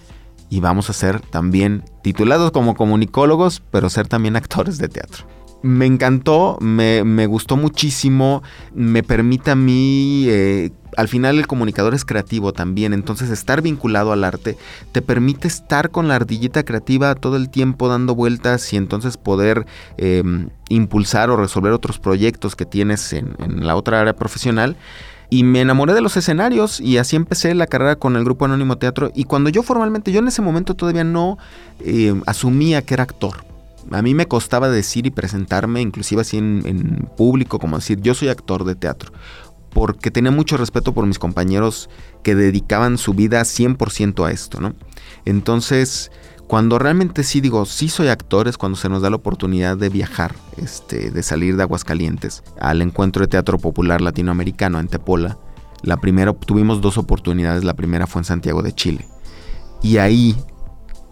y 0.49 0.59
vamos 0.59 0.89
a 0.89 0.93
ser 0.93 1.21
también 1.21 1.83
titulados 2.01 2.51
como 2.51 2.75
comunicólogos, 2.75 3.61
pero 3.71 3.89
ser 3.89 4.07
también 4.07 4.35
actores 4.35 4.77
de 4.77 4.89
teatro. 4.89 5.25
Me 5.61 5.85
encantó, 5.85 6.57
me, 6.61 7.25
gustó 7.25 7.57
muchísimo, 7.57 8.41
me 8.73 9.03
permite 9.03 9.51
a 9.51 9.55
mí, 9.55 10.25
eh, 10.29 10.71
al 10.95 11.09
final 11.09 11.37
el 11.37 11.47
comunicador 11.47 11.93
es 11.93 12.05
creativo 12.05 12.53
también, 12.53 12.93
entonces 12.93 13.29
estar 13.29 13.61
vinculado 13.61 14.13
al 14.13 14.23
arte 14.23 14.57
te 14.93 15.01
permite 15.01 15.49
estar 15.49 15.91
con 15.91 16.07
la 16.07 16.15
ardillita 16.15 16.63
creativa 16.63 17.13
todo 17.15 17.35
el 17.35 17.49
tiempo 17.49 17.89
dando 17.89 18.15
vueltas 18.15 18.71
y 18.71 18.77
entonces 18.77 19.17
poder 19.17 19.65
em, 19.97 20.47
impulsar 20.69 21.29
o 21.29 21.35
resolver 21.35 21.73
otros 21.73 21.99
proyectos 21.99 22.55
que 22.55 22.65
tienes 22.65 23.11
en, 23.11 23.35
en 23.39 23.67
la 23.67 23.75
otra 23.75 23.99
área 23.99 24.15
profesional 24.15 24.77
y 25.29 25.43
me 25.43 25.61
enamoré 25.61 25.93
de 25.93 26.01
los 26.01 26.17
escenarios 26.17 26.79
y 26.79 26.97
así 26.97 27.15
empecé 27.15 27.53
la 27.53 27.67
carrera 27.67 27.97
con 27.97 28.15
el 28.15 28.23
grupo 28.23 28.45
Anónimo 28.45 28.77
Teatro. 28.77 29.11
Y 29.13 29.25
cuando 29.25 29.49
yo 29.49 29.61
formalmente, 29.61 30.11
yo 30.11 30.19
en 30.19 30.27
ese 30.27 30.41
momento 30.41 30.75
todavía 30.75 31.03
no 31.03 31.37
eh, 31.81 32.19
asumía 32.25 32.81
que 32.81 32.95
era 32.95 33.03
actor. 33.03 33.45
A 33.91 34.01
mí 34.01 34.13
me 34.13 34.27
costaba 34.27 34.69
decir 34.69 35.05
y 35.05 35.11
presentarme, 35.11 35.81
inclusive 35.81 36.21
así 36.21 36.37
en, 36.37 37.09
público, 37.15 37.59
como 37.59 37.77
decir, 37.77 38.01
yo 38.01 38.13
soy 38.13 38.29
actor 38.29 38.63
de 38.63 38.75
teatro. 38.75 39.11
Porque 39.71 40.09
tenía 40.09 40.31
mucho 40.31 40.57
respeto 40.57 40.93
por 40.93 41.05
mis 41.05 41.19
compañeros 41.19 41.89
que 42.23 42.33
dedicaban 42.33 42.97
su 42.97 43.13
vida 43.13 43.41
100% 43.41 44.27
a 44.27 44.31
esto, 44.31 44.59
¿no? 44.59 44.73
Entonces, 45.25 46.11
cuando 46.49 46.79
realmente 46.79 47.23
sí 47.23 47.41
digo, 47.41 47.63
sí 47.67 47.89
soy 47.89 48.07
actor, 48.07 48.47
es 48.47 48.57
cuando 48.57 48.75
se 48.75 48.89
nos 48.89 49.03
da 49.03 49.11
la 49.11 49.17
oportunidad 49.17 49.77
de 49.77 49.89
viajar, 49.89 50.33
este, 50.57 51.11
de 51.11 51.21
salir 51.21 51.55
de 51.55 51.61
Aguascalientes 51.61 52.41
al 52.59 52.81
encuentro 52.81 53.21
de 53.21 53.27
teatro 53.27 53.59
popular 53.59 54.01
latinoamericano 54.01 54.79
en 54.79 54.87
Tepola. 54.87 55.37
La 55.83 55.97
primera, 55.97 56.33
tuvimos 56.33 56.81
dos 56.81 56.97
oportunidades, 56.97 57.63
la 57.63 57.75
primera 57.75 58.07
fue 58.07 58.21
en 58.21 58.25
Santiago 58.25 58.63
de 58.63 58.73
Chile. 58.73 59.07
Y 59.83 59.97
ahí, 59.97 60.35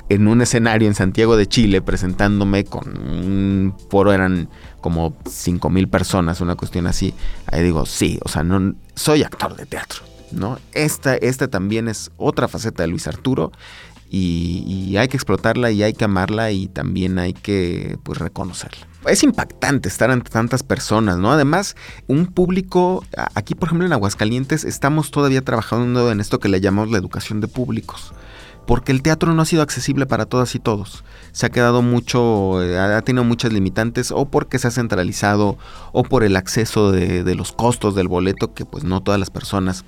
en 0.09 0.27
un 0.27 0.41
escenario 0.41 0.87
en 0.87 0.95
Santiago 0.95 1.37
de 1.37 1.45
Chile, 1.45 1.83
presentándome 1.83 2.65
con 2.65 2.97
un 2.97 3.75
foro, 3.91 4.13
eran 4.13 4.49
como 4.81 5.15
5 5.29 5.69
mil 5.69 5.87
personas, 5.87 6.41
una 6.41 6.55
cuestión 6.55 6.87
así. 6.87 7.13
Ahí 7.45 7.61
digo, 7.61 7.85
sí, 7.85 8.17
o 8.23 8.27
sea, 8.27 8.43
no, 8.43 8.73
soy 8.95 9.21
actor 9.21 9.55
de 9.55 9.67
teatro. 9.67 10.01
¿no? 10.31 10.59
Esta, 10.73 11.15
esta 11.15 11.47
también 11.47 11.87
es 11.87 12.11
otra 12.17 12.47
faceta 12.47 12.83
de 12.83 12.87
Luis 12.87 13.07
Arturo 13.07 13.51
y, 14.09 14.95
hay 14.97 15.07
que 15.07 15.17
explotarla 15.17 15.69
y 15.71 15.83
hay 15.83 15.93
que 15.93 16.05
amarla 16.05 16.51
y 16.51 16.67
también 16.67 17.19
hay 17.19 17.33
que 17.33 17.97
pues 18.03 18.19
reconocerla. 18.19 18.87
Es 19.07 19.23
impactante 19.23 19.87
estar 19.87 20.11
ante 20.11 20.29
tantas 20.29 20.63
personas, 20.63 21.17
¿no? 21.17 21.31
Además, 21.31 21.75
un 22.07 22.25
público, 22.25 23.05
aquí 23.35 23.53
por 23.53 23.69
ejemplo 23.69 23.85
en 23.85 23.93
Aguascalientes 23.93 24.63
estamos 24.63 25.11
todavía 25.11 25.41
trabajando 25.41 26.11
en 26.11 26.19
esto 26.19 26.39
que 26.39 26.49
le 26.49 26.61
llamamos 26.61 26.91
la 26.91 26.97
educación 26.97 27.41
de 27.41 27.47
públicos 27.47 28.13
porque 28.67 28.91
el 28.91 29.01
teatro 29.01 29.33
no 29.33 29.41
ha 29.41 29.45
sido 29.45 29.63
accesible 29.63 30.05
para 30.05 30.25
todas 30.25 30.53
y 30.53 30.59
todos. 30.59 31.05
Se 31.31 31.45
ha 31.45 31.49
quedado 31.49 31.81
mucho, 31.81 32.61
eh, 32.61 32.77
ha 32.77 33.01
tenido 33.01 33.23
muchas 33.23 33.53
limitantes 33.53 34.11
o 34.11 34.25
porque 34.25 34.59
se 34.59 34.67
ha 34.67 34.71
centralizado 34.71 35.57
o 35.93 36.03
por 36.03 36.23
el 36.25 36.35
acceso 36.35 36.91
de, 36.91 37.33
los 37.33 37.53
costos 37.53 37.95
del 37.95 38.09
boleto 38.09 38.53
que 38.53 38.65
pues 38.65 38.83
no 38.83 39.01
todas 39.01 39.19
las 39.21 39.29
personas 39.29 39.85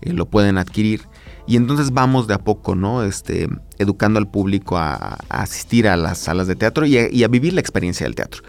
eh, 0.00 0.14
lo 0.14 0.24
pueden 0.24 0.56
adquirir. 0.56 1.02
Y 1.46 1.56
entonces 1.56 1.92
vamos 1.92 2.26
de 2.26 2.34
a 2.34 2.38
poco, 2.38 2.74
¿no? 2.74 3.02
Este, 3.02 3.48
educando 3.78 4.18
al 4.18 4.28
público 4.28 4.78
a, 4.78 5.18
asistir 5.28 5.88
a 5.88 5.96
las 5.96 6.18
salas 6.18 6.46
de 6.46 6.56
teatro 6.56 6.86
y 6.86 7.22
a, 7.24 7.28
vivir 7.28 7.52
la 7.52 7.60
experiencia 7.60 8.06
del 8.06 8.14
teatro. 8.14 8.42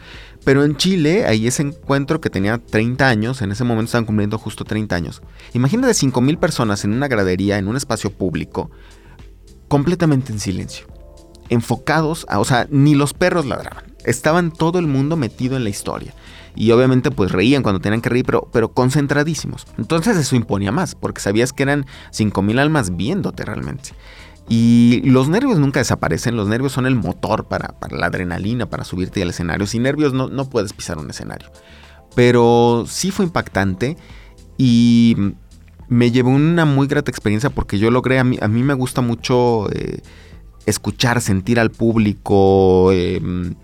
Pero 0.46 0.64
en 0.64 0.78
Chile, 0.78 1.26
ahí 1.26 1.48
ese 1.48 1.64
encuentro 1.64 2.22
que 2.22 2.30
tenía 2.30 2.58
30 2.60 3.08
años, 3.08 3.42
en 3.42 3.52
ese 3.52 3.64
momento 3.64 3.86
estaban 3.86 4.06
cumpliendo 4.06 4.38
justo 4.38 4.64
30 4.64 4.96
años. 4.96 5.22
Imagínate 5.54 5.94
5.000 5.94 6.38
personas 6.38 6.86
en 6.86 6.94
una 6.94 7.08
gradería, 7.08 7.58
en 7.58 7.68
un 7.68 7.76
espacio 7.76 8.12
público, 8.12 8.70
completamente 9.68 10.32
en 10.32 10.40
silencio. 10.40 10.88
Enfocados, 11.50 12.26
a, 12.30 12.40
o 12.40 12.46
sea, 12.46 12.68
ni 12.70 12.96
los 12.96 13.14
perros 13.14 13.46
ladraban. 13.46 13.84
Estaban 14.06 14.52
todo 14.52 14.80
el 14.80 14.88
mundo 14.88 15.18
metido 15.18 15.58
en 15.58 15.64
la 15.64 15.70
historia. 15.70 16.14
Y 16.56 16.72
obviamente 16.72 17.12
pues 17.12 17.32
reían 17.32 17.64
cuando 17.64 17.82
tenían 17.82 18.02
que 18.02 18.10
reír, 18.10 18.26
pero, 18.26 18.48
pero 18.52 18.72
concentradísimos. 18.72 19.68
Entonces 19.78 20.18
eso 20.18 20.36
imponía 20.36 20.72
más, 20.72 20.96
porque 20.96 21.22
sabías 21.22 21.54
que 21.54 21.64
eran 21.64 21.86
5.000 22.12 22.60
almas 22.60 22.96
viéndote 22.96 23.44
realmente. 23.44 23.92
Y 24.48 25.02
los 25.06 25.28
nervios 25.28 25.58
nunca 25.58 25.80
desaparecen, 25.80 26.36
los 26.36 26.48
nervios 26.48 26.72
son 26.72 26.86
el 26.86 26.96
motor 26.96 27.46
para, 27.46 27.76
la 27.90 28.06
adrenalina, 28.06 28.68
para 28.68 28.84
subirte 28.84 29.22
al 29.22 29.32
escenario. 29.32 29.66
Sin 29.66 29.84
nervios 29.84 30.14
no, 30.14 30.28
no, 30.30 30.50
puedes 30.50 30.74
pisar 30.74 31.00
un 31.00 31.10
escenario. 31.10 31.50
Pero 32.16 32.86
sí 32.88 33.10
fue 33.10 33.26
impactante 33.26 33.98
y 34.58 35.16
me 35.88 36.12
llevó 36.12 36.30
una 36.30 36.66
muy 36.66 36.88
grata 36.88 37.10
experiencia 37.10 37.50
porque 37.50 37.80
yo 37.80 37.90
logré, 37.90 38.20
a 38.20 38.24
mí, 38.24 38.38
a 38.40 38.48
mí 38.48 38.62
me 38.62 38.76
gusta 38.76 39.02
mucho 39.02 39.68
eh, 39.72 40.02
escuchar, 40.68 41.22
sentir 41.22 41.60
al 41.60 41.72
público. 41.72 42.92
Em, 42.92 43.56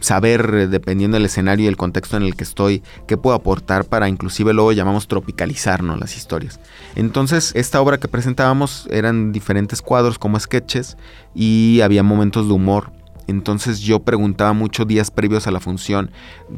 saber, 0.00 0.50
eh, 0.54 0.66
dependiendo 0.66 1.16
del 1.16 1.26
escenario 1.26 1.64
y 1.64 1.68
el 1.68 1.76
contexto 1.76 2.16
en 2.16 2.22
el 2.22 2.36
que 2.36 2.44
estoy, 2.44 2.82
qué 3.06 3.16
puedo 3.16 3.36
aportar 3.36 3.84
para 3.84 4.08
inclusive 4.08 4.52
luego 4.52 4.72
llamamos 4.72 5.08
tropicalizarnos 5.08 5.98
las 5.98 6.16
historias. 6.16 6.60
Entonces, 6.94 7.52
esta 7.54 7.80
obra 7.80 7.98
que 7.98 8.08
presentábamos 8.08 8.88
eran 8.90 9.32
diferentes 9.32 9.82
cuadros 9.82 10.18
como 10.18 10.38
sketches 10.38 10.96
y 11.34 11.80
había 11.82 12.02
momentos 12.02 12.46
de 12.46 12.54
humor. 12.54 12.92
Entonces 13.30 13.80
yo 13.80 14.00
preguntaba 14.00 14.52
mucho 14.52 14.84
días 14.84 15.10
previos 15.10 15.46
a 15.46 15.52
la 15.52 15.60
función, 15.60 16.10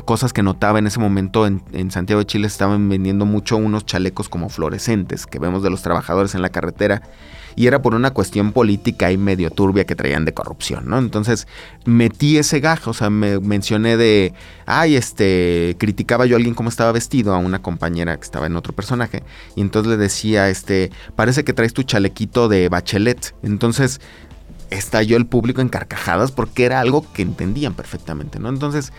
cosas 0.04 0.32
que 0.32 0.42
notaba 0.42 0.78
en 0.78 0.86
ese 0.86 0.98
momento 0.98 1.46
en, 1.46 1.90
Santiago 1.90 2.20
de 2.20 2.26
Chile 2.26 2.46
estaban 2.46 2.88
vendiendo 2.88 3.26
mucho 3.26 3.58
unos 3.58 3.84
chalecos 3.84 4.28
como 4.30 4.48
fluorescentes 4.48 5.26
que 5.26 5.38
vemos 5.38 5.62
de 5.62 5.68
los 5.68 5.82
trabajadores 5.82 6.34
en 6.34 6.40
la 6.40 6.48
carretera 6.48 7.02
y 7.54 7.66
era 7.66 7.82
por 7.82 7.94
una 7.94 8.12
cuestión 8.12 8.52
política 8.52 9.12
y 9.12 9.18
medio 9.18 9.50
turbia 9.50 9.84
que 9.84 9.94
traían 9.94 10.24
de 10.24 10.32
corrupción, 10.32 10.88
¿no? 10.88 10.98
Entonces 10.98 11.46
metí 11.84 12.38
ese 12.38 12.60
gajo, 12.60 12.92
o 12.92 12.94
sea, 12.94 13.10
me 13.10 13.38
mencioné 13.40 13.98
de, 13.98 14.32
ay, 14.64 14.96
este, 14.96 15.76
criticaba 15.78 16.24
yo 16.24 16.36
a 16.36 16.38
alguien 16.38 16.54
cómo 16.54 16.70
estaba 16.70 16.92
vestido, 16.92 17.34
a 17.34 17.38
una 17.38 17.60
compañera 17.60 18.16
que 18.16 18.22
estaba 18.22 18.46
en 18.46 18.56
otro 18.56 18.72
personaje, 18.72 19.22
y 19.54 19.60
entonces 19.60 19.90
le 19.90 19.96
decía, 19.98 20.48
este, 20.48 20.90
parece 21.14 21.44
que 21.44 21.52
traes 21.52 21.74
tu 21.74 21.82
chalequito 21.82 22.48
de 22.48 22.70
bachelet, 22.70 23.34
entonces 23.42 24.00
estalló 24.72 25.16
el 25.16 25.26
público 25.26 25.60
en 25.60 25.68
carcajadas 25.68 26.32
porque 26.32 26.64
era 26.64 26.80
algo 26.80 27.06
que 27.12 27.22
entendían 27.22 27.74
perfectamente, 27.74 28.38
¿no? 28.38 28.48
Entonces 28.48 28.92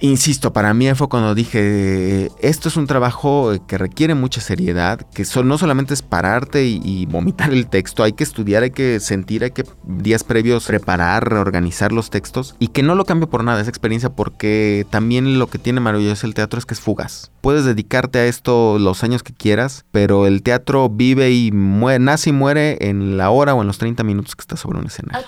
Insisto, 0.00 0.52
para 0.52 0.74
mí 0.74 0.86
fue 0.94 1.08
cuando 1.08 1.34
dije, 1.34 2.30
esto 2.40 2.68
es 2.68 2.76
un 2.76 2.86
trabajo 2.86 3.52
que 3.66 3.78
requiere 3.78 4.14
mucha 4.14 4.40
seriedad, 4.40 5.00
que 5.12 5.24
no 5.44 5.58
solamente 5.58 5.94
es 5.94 6.02
pararte 6.02 6.64
y, 6.64 7.06
vomitar 7.06 7.52
el 7.52 7.68
texto, 7.68 8.02
hay 8.02 8.12
que 8.12 8.24
estudiar, 8.24 8.62
hay 8.62 8.70
que 8.70 9.00
sentir, 9.00 9.44
hay 9.44 9.50
que 9.50 9.64
días 9.84 10.24
previos 10.24 10.66
preparar, 10.66 11.32
organizar 11.34 11.92
los 11.92 12.10
textos 12.10 12.56
y 12.58 12.68
que 12.68 12.82
no 12.82 12.94
lo 12.94 13.04
cambio 13.04 13.28
por 13.28 13.44
nada 13.44 13.60
esa 13.60 13.70
experiencia 13.70 14.10
porque 14.10 14.86
también 14.90 15.38
lo 15.38 15.46
que 15.48 15.58
tiene 15.58 15.80
maravilloso 15.80 16.26
el 16.26 16.34
teatro 16.34 16.58
es 16.58 16.66
que 16.66 16.74
es 16.74 16.80
fugaz. 16.80 17.30
Puedes 17.40 17.64
dedicarte 17.64 18.18
a 18.18 18.26
esto 18.26 18.78
los 18.78 19.04
años 19.04 19.22
que 19.22 19.32
quieras, 19.32 19.84
pero 19.92 20.26
el 20.26 20.42
teatro 20.42 20.88
vive 20.88 21.30
y 21.30 21.50
nace 21.52 22.30
y 22.30 22.32
muere 22.32 22.78
en 22.80 23.16
la 23.16 23.30
hora 23.30 23.54
o 23.54 23.60
en 23.60 23.66
los 23.66 23.78
30 23.78 24.02
minutos 24.02 24.34
que 24.34 24.42
estás 24.42 24.60
sobre 24.60 24.78
un 24.78 24.86
escenario. 24.86 25.26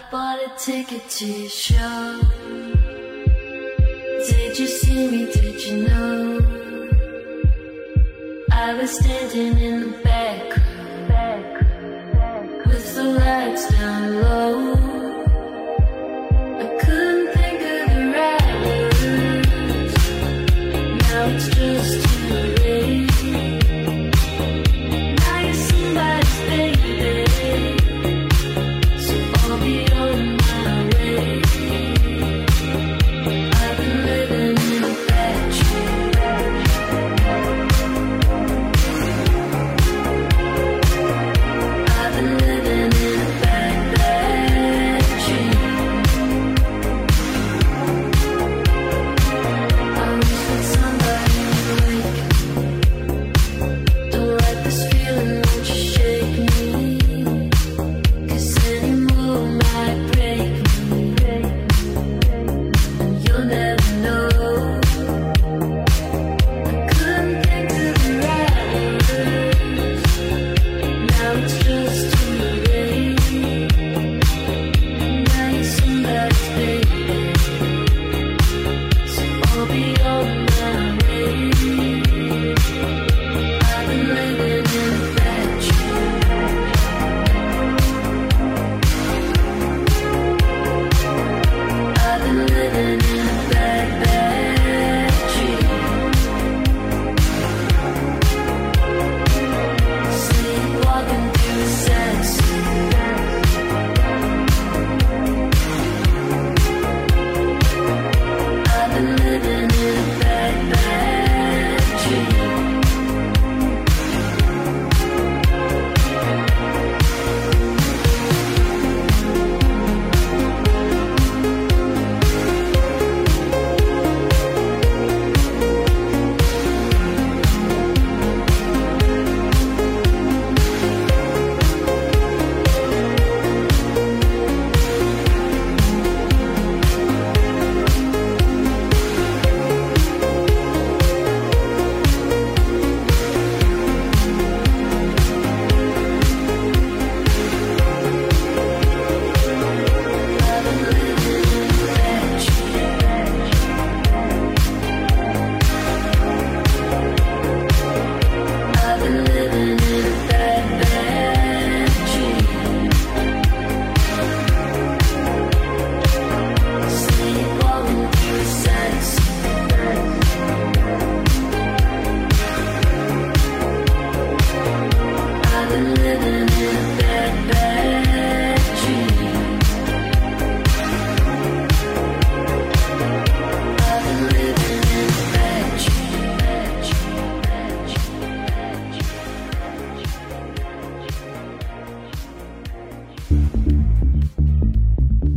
Did 4.26 4.58
you 4.58 4.66
see 4.66 5.08
me? 5.08 5.26
Did 5.32 5.64
you 5.64 5.88
know? 5.88 6.40
I 8.50 8.75
was 8.75 8.90
standing 8.90 9.58
in 9.58 9.80
the 9.80 9.98
back, 9.98 10.42
with 12.66 12.94
the 12.96 13.04
lights 13.04 13.70
down 13.70 14.22
low. 14.22 14.77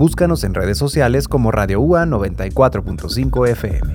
Búscanos 0.02 0.44
en 0.44 0.56
redes 0.56 0.80
sociales 0.80 1.28
como 1.28 1.52
Radio 1.52 1.80
UA 1.80 2.06
94.5 2.06 3.50
FM. 3.50 3.92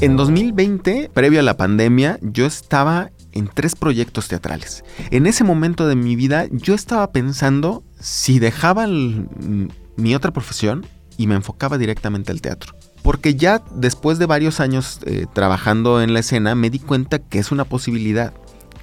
En 0.00 0.16
2020, 0.16 1.12
previo 1.14 1.38
a 1.38 1.44
la 1.44 1.56
pandemia, 1.56 2.18
yo 2.22 2.44
estaba 2.46 3.12
en 3.30 3.46
tres 3.46 3.76
proyectos 3.76 4.26
teatrales. 4.26 4.82
En 5.12 5.28
ese 5.28 5.44
momento 5.44 5.86
de 5.86 5.94
mi 5.94 6.16
vida, 6.16 6.46
yo 6.50 6.74
estaba 6.74 7.12
pensando 7.12 7.84
si 8.00 8.40
dejaba 8.40 8.88
mi 8.88 10.14
otra 10.16 10.32
profesión 10.32 10.84
y 11.16 11.28
me 11.28 11.36
enfocaba 11.36 11.78
directamente 11.78 12.32
al 12.32 12.40
teatro. 12.40 12.74
Porque 13.02 13.34
ya 13.34 13.62
después 13.74 14.18
de 14.18 14.26
varios 14.26 14.60
años 14.60 15.00
eh, 15.04 15.26
trabajando 15.32 16.02
en 16.02 16.12
la 16.12 16.20
escena 16.20 16.54
me 16.54 16.70
di 16.70 16.78
cuenta 16.78 17.18
que 17.18 17.38
es 17.38 17.52
una 17.52 17.64
posibilidad, 17.64 18.32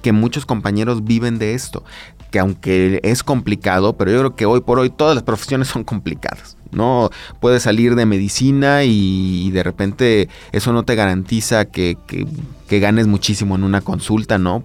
que 0.02 0.12
muchos 0.12 0.46
compañeros 0.46 1.04
viven 1.04 1.38
de 1.38 1.54
esto, 1.54 1.84
que 2.30 2.38
aunque 2.38 3.00
es 3.02 3.22
complicado, 3.22 3.96
pero 3.96 4.10
yo 4.10 4.18
creo 4.18 4.36
que 4.36 4.46
hoy 4.46 4.60
por 4.60 4.78
hoy 4.78 4.90
todas 4.90 5.14
las 5.14 5.24
profesiones 5.24 5.68
son 5.68 5.84
complicadas. 5.84 6.56
No 6.72 7.10
puedes 7.40 7.62
salir 7.62 7.94
de 7.94 8.06
medicina 8.06 8.84
y, 8.84 9.50
de 9.52 9.62
repente 9.62 10.28
eso 10.52 10.72
no 10.72 10.84
te 10.84 10.94
garantiza 10.94 11.64
que, 11.66 11.96
que 12.06 12.80
ganes 12.80 13.06
muchísimo 13.06 13.54
en 13.54 13.64
una 13.64 13.80
consulta, 13.80 14.38
¿no? 14.38 14.62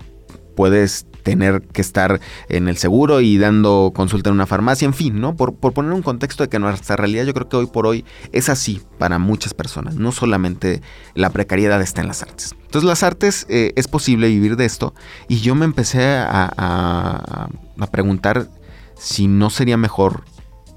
Puedes 0.56 1.06
tener 1.24 1.62
que 1.62 1.82
estar 1.82 2.20
en 2.50 2.68
el 2.68 2.78
seguro 2.78 3.22
y 3.22 3.38
dando 3.38 3.92
consulta 3.96 4.30
en 4.30 4.36
una 4.36 4.46
farmacia, 4.46 4.86
en 4.86 4.94
fin, 4.94 5.20
¿no? 5.20 5.36
Por, 5.36 5.54
poner 5.56 5.92
un 5.92 6.02
contexto 6.02 6.44
de 6.44 6.50
que 6.50 6.60
nuestra 6.60 6.96
realidad 6.96 7.26
yo 7.26 7.34
creo 7.34 7.50
que 7.50 7.58
hoy 7.58 7.68
por 7.68 7.88
hoy 7.88 8.06
es 8.32 8.50
así 8.50 8.82
para 8.98 9.20
muchas 9.20 9.54
personas, 9.54 9.96
no 9.96 10.12
solamente 10.12 10.82
la 11.14 11.30
precariedad 11.30 11.82
está 11.82 12.02
en 12.02 12.08
las 12.08 12.22
artes. 12.22 12.56
Entonces 12.66 12.88
las 12.88 13.04
artes 13.04 13.46
eh, 13.50 13.74
es 13.76 13.88
posible 13.88 14.28
vivir 14.28 14.56
de 14.56 14.66
esto 14.66 14.94
y 15.28 15.42
yo 15.42 15.56
me 15.56 15.66
empecé 15.66 16.16
a, 16.18 17.50
preguntar 17.92 18.48
si 18.96 19.28
no 19.28 19.50
sería 19.50 19.76
mejor 19.76 20.24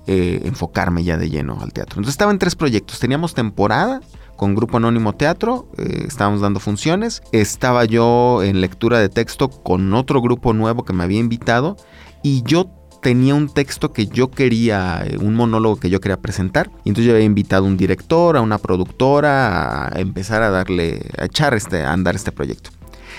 eh, 0.06 0.40
enfocarme 0.44 1.04
ya 1.04 1.16
de 1.16 1.30
lleno 1.30 1.58
al 1.60 1.72
teatro. 1.72 1.94
Entonces 1.98 2.14
estaba 2.14 2.32
en 2.32 2.38
tres 2.38 2.56
proyectos, 2.56 2.98
teníamos 2.98 3.34
temporada, 3.34 4.00
con 4.36 4.54
Grupo 4.54 4.76
Anónimo 4.76 5.14
Teatro, 5.14 5.68
eh, 5.78 6.04
estábamos 6.06 6.40
dando 6.40 6.60
funciones. 6.60 7.22
Estaba 7.32 7.84
yo 7.84 8.42
en 8.42 8.60
lectura 8.60 8.98
de 8.98 9.08
texto 9.08 9.48
con 9.48 9.92
otro 9.94 10.20
grupo 10.20 10.52
nuevo 10.52 10.84
que 10.84 10.92
me 10.92 11.04
había 11.04 11.20
invitado 11.20 11.76
y 12.22 12.42
yo 12.42 12.70
tenía 13.02 13.34
un 13.34 13.52
texto 13.52 13.92
que 13.92 14.06
yo 14.06 14.30
quería, 14.30 15.04
eh, 15.04 15.18
un 15.18 15.34
monólogo 15.34 15.76
que 15.76 15.90
yo 15.90 16.00
quería 16.00 16.16
presentar. 16.16 16.70
Y 16.84 16.88
entonces 16.88 17.06
yo 17.06 17.12
había 17.12 17.26
invitado 17.26 17.64
a 17.64 17.68
un 17.68 17.76
director, 17.76 18.36
a 18.36 18.40
una 18.40 18.58
productora, 18.58 19.94
a 19.94 20.00
empezar 20.00 20.42
a 20.42 20.50
darle, 20.50 21.10
a 21.18 21.26
echar 21.26 21.54
este, 21.54 21.82
a 21.82 21.92
andar 21.92 22.14
este 22.14 22.32
proyecto. 22.32 22.70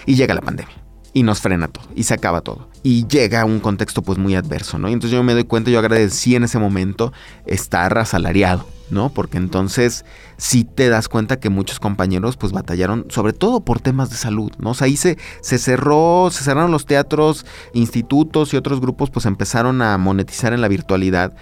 Y 0.06 0.16
llega 0.16 0.34
la 0.34 0.42
pandemia. 0.42 0.85
Y 1.16 1.24
nos 1.24 1.40
frena 1.40 1.70
todo. 1.70 1.86
Y 1.96 2.04
se 2.04 2.14
acaba 2.14 2.42
todo. 2.42 2.70
Y 2.84 3.08
llega 3.08 3.46
un 3.46 3.62
contexto 3.62 4.04
pues 4.04 4.20
muy 4.20 4.36
adverso, 4.36 4.78
¿no? 4.78 4.90
Y 4.90 4.94
entonces 4.94 5.16
yo 5.16 5.24
me 5.24 5.34
doy 5.34 5.46
cuenta, 5.46 5.72
yo 5.72 5.80
agradecí 5.80 6.36
en 6.36 6.44
ese 6.44 6.60
momento 6.60 7.12
estar 7.48 7.98
asalariado 7.98 8.68
¿no? 8.90 9.10
Porque 9.10 9.38
entonces 9.38 10.06
sí 10.38 10.64
te 10.64 10.90
das 10.90 11.08
cuenta 11.10 11.40
que 11.40 11.50
muchos 11.50 11.80
compañeros 11.80 12.38
pues 12.38 12.52
batallaron, 12.52 13.06
sobre 13.10 13.34
todo 13.34 13.62
por 13.62 13.80
temas 13.80 14.10
de 14.10 14.18
salud, 14.18 14.52
¿no? 14.60 14.72
O 14.72 14.74
sea, 14.74 14.86
ahí 14.86 14.98
se, 14.98 15.18
se 15.42 15.58
cerró, 15.58 16.30
se 16.32 16.44
cerraron 16.44 16.72
los 16.72 16.86
teatros, 16.86 17.46
institutos 17.74 18.54
y 18.54 18.58
otros 18.58 18.80
grupos 18.82 19.10
pues 19.10 19.26
empezaron 19.26 19.82
a 19.82 19.98
monetizar 19.98 20.54
en 20.54 20.62
la 20.62 20.68
virtualidad 20.68 21.34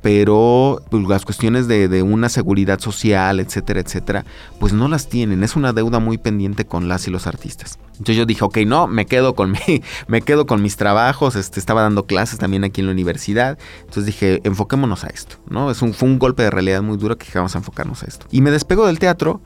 pero 0.00 0.80
pues, 0.90 1.06
las 1.08 1.24
cuestiones 1.24 1.66
de, 1.66 2.02
una 2.02 2.28
seguridad 2.28 2.78
social, 2.78 3.40
etcétera, 3.40 3.80
etcétera, 3.80 4.24
pues 4.60 4.72
no 4.72 4.88
las 4.88 5.08
tienen. 5.08 5.42
Es 5.42 5.56
una 5.56 5.72
deuda 5.72 5.98
muy 5.98 6.18
pendiente 6.18 6.64
con 6.64 6.88
las 6.88 7.08
y 7.08 7.10
los 7.10 7.26
artistas. 7.26 7.78
Entonces 7.98 8.16
yo 8.16 8.26
dije, 8.26 8.44
ok, 8.44 8.58
no, 8.66 8.86
me 8.86 9.06
quedo 9.06 9.34
con 9.34 9.52
mi, 9.66 9.82
me 10.06 10.22
quedo 10.22 10.46
con 10.46 10.62
mis 10.62 10.76
trabajos. 10.76 11.36
Este, 11.36 11.60
estaba 11.60 11.82
dando 11.82 12.06
clases 12.06 12.38
también 12.38 12.64
aquí 12.64 12.80
en 12.80 12.86
la 12.86 12.92
universidad. 12.92 13.58
Entonces 13.80 14.06
dije, 14.06 14.40
enfoquémonos 14.44 15.04
a 15.04 15.08
esto, 15.08 15.36
¿no? 15.48 15.70
Es 15.70 15.82
un, 15.82 15.94
fue 15.94 16.08
un 16.08 16.18
golpe 16.18 16.42
de 16.42 16.50
realidad 16.50 16.82
muy 16.82 16.96
duro 16.96 17.18
que 17.18 17.26
vamos 17.34 17.54
a 17.54 17.58
enfocarnos 17.58 18.02
a 18.02 18.06
esto. 18.06 18.26
Y 18.30 18.40
me 18.40 18.50
despego 18.50 18.86
del 18.86 18.98
teatro 18.98 19.40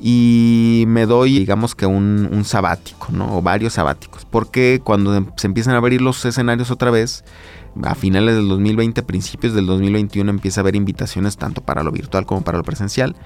y 0.00 0.84
me 0.88 1.06
doy, 1.06 1.38
digamos 1.38 1.74
que 1.74 1.86
un, 1.86 2.28
un 2.30 2.44
sabático, 2.44 3.08
¿no? 3.12 3.36
O 3.36 3.42
varios 3.42 3.74
sabáticos. 3.74 4.24
Porque 4.24 4.80
cuando 4.82 5.32
se 5.36 5.46
empiezan 5.46 5.74
a 5.74 5.78
abrir 5.78 6.02
los 6.02 6.24
escenarios 6.24 6.70
otra 6.70 6.90
vez, 6.90 7.24
a 7.84 7.94
finales 7.94 8.36
del 8.36 8.48
2020, 8.48 9.02
principios 9.02 9.54
del 9.54 9.66
2021 9.66 10.30
empieza 10.30 10.60
a 10.60 10.62
haber 10.62 10.76
invitaciones 10.76 11.36
tanto 11.36 11.60
para 11.60 11.82
lo 11.82 11.92
virtual 11.92 12.26
como 12.26 12.42
para 12.42 12.58
lo 12.58 12.64
presencial. 12.64 13.16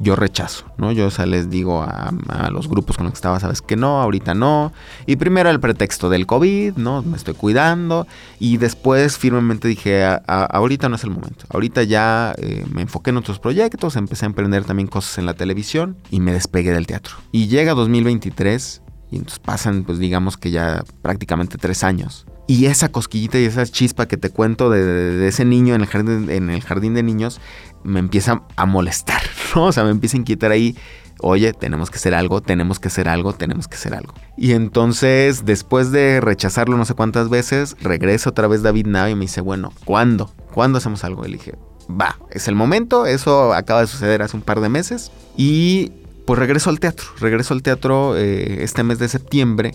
Yo 0.00 0.14
rechazo, 0.14 0.64
¿no? 0.76 0.92
Yo 0.92 1.08
les 1.26 1.50
digo 1.50 1.82
a, 1.82 2.12
los 2.52 2.68
grupos 2.68 2.96
con 2.96 3.06
los 3.06 3.12
que 3.12 3.16
estaba, 3.16 3.40
sabes 3.40 3.60
que 3.62 3.74
no, 3.76 4.00
ahorita 4.00 4.32
no. 4.32 4.72
Y 5.06 5.16
primero 5.16 5.50
el 5.50 5.58
pretexto 5.58 6.08
del 6.08 6.24
COVID, 6.26 6.76
¿no? 6.76 7.02
Me 7.02 7.16
estoy 7.16 7.34
cuidando. 7.34 8.06
Y 8.38 8.58
después 8.58 9.18
firmemente 9.18 9.66
dije, 9.66 10.04
ahorita 10.26 10.88
no 10.88 10.94
es 10.94 11.04
el 11.04 11.10
momento. 11.10 11.46
Ahorita 11.50 11.82
ya 11.82 12.32
eh, 12.38 12.64
me 12.70 12.82
enfoqué 12.82 13.10
en 13.10 13.16
otros 13.16 13.40
proyectos, 13.40 13.96
empecé 13.96 14.24
a 14.24 14.28
emprender 14.28 14.64
también 14.64 14.86
cosas 14.86 15.18
en 15.18 15.26
la 15.26 15.34
televisión 15.34 15.96
y 16.10 16.20
me 16.20 16.32
despegué 16.32 16.72
del 16.72 16.86
teatro. 16.86 17.16
Y 17.32 17.48
llega 17.48 17.74
2023 17.74 18.82
y 19.10 19.22
pasan, 19.42 19.82
pues 19.82 19.98
digamos 19.98 20.36
que 20.36 20.52
ya 20.52 20.84
prácticamente 21.02 21.58
tres 21.58 21.82
años 21.82 22.26
y 22.48 22.64
esa 22.64 22.88
cosquillita 22.88 23.38
y 23.38 23.44
esa 23.44 23.64
chispa 23.66 24.08
que 24.08 24.16
te 24.16 24.30
cuento 24.30 24.70
de, 24.70 25.28
ese 25.28 25.44
niño 25.44 25.74
en 25.74 25.82
el, 25.82 25.86
jardín, 26.62 26.94
de 26.94 27.02
niños 27.02 27.40
me 27.84 28.00
empieza 28.00 28.42
a 28.56 28.66
molestar, 28.66 29.20
¿no? 29.54 29.66
O 29.66 29.72
sea, 29.72 29.84
me 29.84 29.90
empieza 29.90 30.16
a 30.16 30.20
inquietar 30.20 30.50
ahí 30.50 30.74
oye, 31.20 31.52
tenemos 31.52 31.90
que 31.90 31.96
hacer 31.96 32.14
algo, 32.14 32.40
tenemos 32.40 32.78
que 32.80 32.88
hacer 32.88 33.08
algo, 33.08 33.34
tenemos 33.34 33.68
que 33.68 33.76
hacer 33.76 33.92
algo. 33.94 34.14
Y 34.36 34.52
entonces, 34.52 35.44
después 35.44 35.90
de 35.90 36.20
rechazarlo 36.20 36.76
no 36.76 36.84
sé 36.84 36.94
cuántas 36.94 37.28
veces, 37.28 37.76
regresa 37.80 38.30
otra 38.30 38.46
vez 38.48 38.62
David 38.62 38.86
Nava 38.86 39.10
y 39.10 39.14
me 39.14 39.22
dice, 39.22 39.40
bueno, 39.40 39.72
¿cuándo? 39.84 40.32
¿Cuándo 40.54 40.78
hacemos 40.78 41.04
algo? 41.04 41.26
Y 41.26 41.30
le 41.32 41.38
va, 41.90 42.16
es 42.30 42.48
el 42.48 42.54
momento, 42.54 43.04
eso 43.04 43.52
acaba 43.52 43.80
de 43.80 43.88
suceder 43.88 44.22
hace 44.22 44.36
un 44.36 44.42
par 44.42 44.60
de 44.60 44.68
meses. 44.68 45.10
Y 45.36 45.92
pues 46.24 46.38
regreso 46.38 46.70
al 46.70 46.78
teatro, 46.80 47.06
regreso 47.20 47.52
al 47.52 47.62
teatro 47.62 48.16
eh, 48.16 48.62
este 48.62 48.84
mes 48.84 48.98
de 48.98 49.08
septiembre 49.08 49.74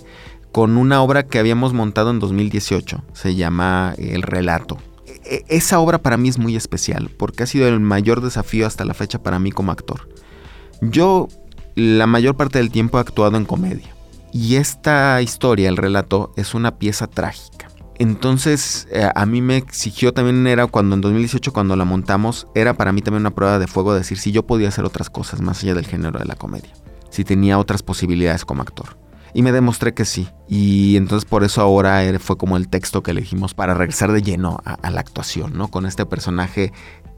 con 0.54 0.78
una 0.78 1.02
obra 1.02 1.24
que 1.24 1.40
habíamos 1.40 1.74
montado 1.74 2.12
en 2.12 2.20
2018. 2.20 3.04
Se 3.12 3.36
llama 3.36 3.96
El 3.98 4.22
Relato. 4.22 4.78
E, 5.26 5.44
esa 5.48 5.80
obra 5.80 5.98
para 5.98 6.16
mí 6.16 6.30
es 6.30 6.38
muy 6.38 6.56
especial 6.56 7.10
porque 7.18 7.44
ha 7.44 7.48
sido 7.48 7.68
el 7.68 7.80
mayor 7.80 8.22
desafío 8.22 8.68
hasta 8.68 8.86
la 8.86 8.94
fecha 8.94 9.22
para 9.22 9.40
mí 9.40 9.52
como 9.52 9.72
actor. 9.72 10.08
Yo 10.80 11.28
la 11.76 12.06
mayor 12.06 12.38
parte 12.38 12.60
del 12.60 12.70
tiempo 12.70 13.00
he 13.00 13.02
actuado 13.02 13.36
en 13.36 13.46
comedia 13.46 13.96
y 14.32 14.56
esta 14.56 15.20
historia, 15.24 15.70
el 15.70 15.78
relato, 15.78 16.32
es 16.38 16.54
una 16.54 16.78
pieza 16.78 17.08
trágica. 17.08 17.68
Entonces 17.98 18.88
eh, 18.92 19.10
a 19.14 19.26
mí 19.26 19.42
me 19.42 19.58
exigió 19.58 20.14
también, 20.14 20.46
era 20.46 20.68
cuando 20.68 20.94
en 20.94 21.02
2018 21.02 21.52
cuando 21.52 21.76
la 21.76 21.86
montamos, 21.86 22.48
era 22.54 22.76
para 22.76 22.92
mí 22.92 23.02
también 23.02 23.22
una 23.22 23.34
prueba 23.34 23.58
de 23.58 23.66
fuego 23.66 23.96
decir 23.96 24.20
si 24.20 24.32
yo 24.32 24.44
podía 24.44 24.68
hacer 24.68 24.86
otras 24.86 25.10
cosas 25.10 25.42
más 25.42 25.64
allá 25.64 25.74
del 25.74 25.88
género 25.88 26.20
de 26.20 26.26
la 26.26 26.36
comedia, 26.36 26.74
si 27.10 27.24
tenía 27.24 27.58
otras 27.58 27.82
posibilidades 27.82 28.46
como 28.46 28.62
actor. 28.62 29.03
Y 29.34 29.42
me 29.42 29.52
demostré 29.52 29.94
que 29.94 30.06
sí. 30.06 30.28
Y 30.48 30.96
entonces 30.96 31.28
por 31.28 31.44
eso 31.44 31.62
ahora 31.62 32.02
fue 32.20 32.38
como 32.38 32.58
el 32.58 32.68
texto 32.68 33.02
que 33.02 33.12
elegimos 33.12 33.54
para 33.54 33.74
regresar 33.74 34.12
de 34.12 34.22
lleno 34.22 34.60
a, 34.66 34.90
la 34.90 35.00
actuación, 35.00 35.58
¿no? 35.58 35.70
Con 35.70 35.86
este 35.86 36.06
personaje 36.06 36.72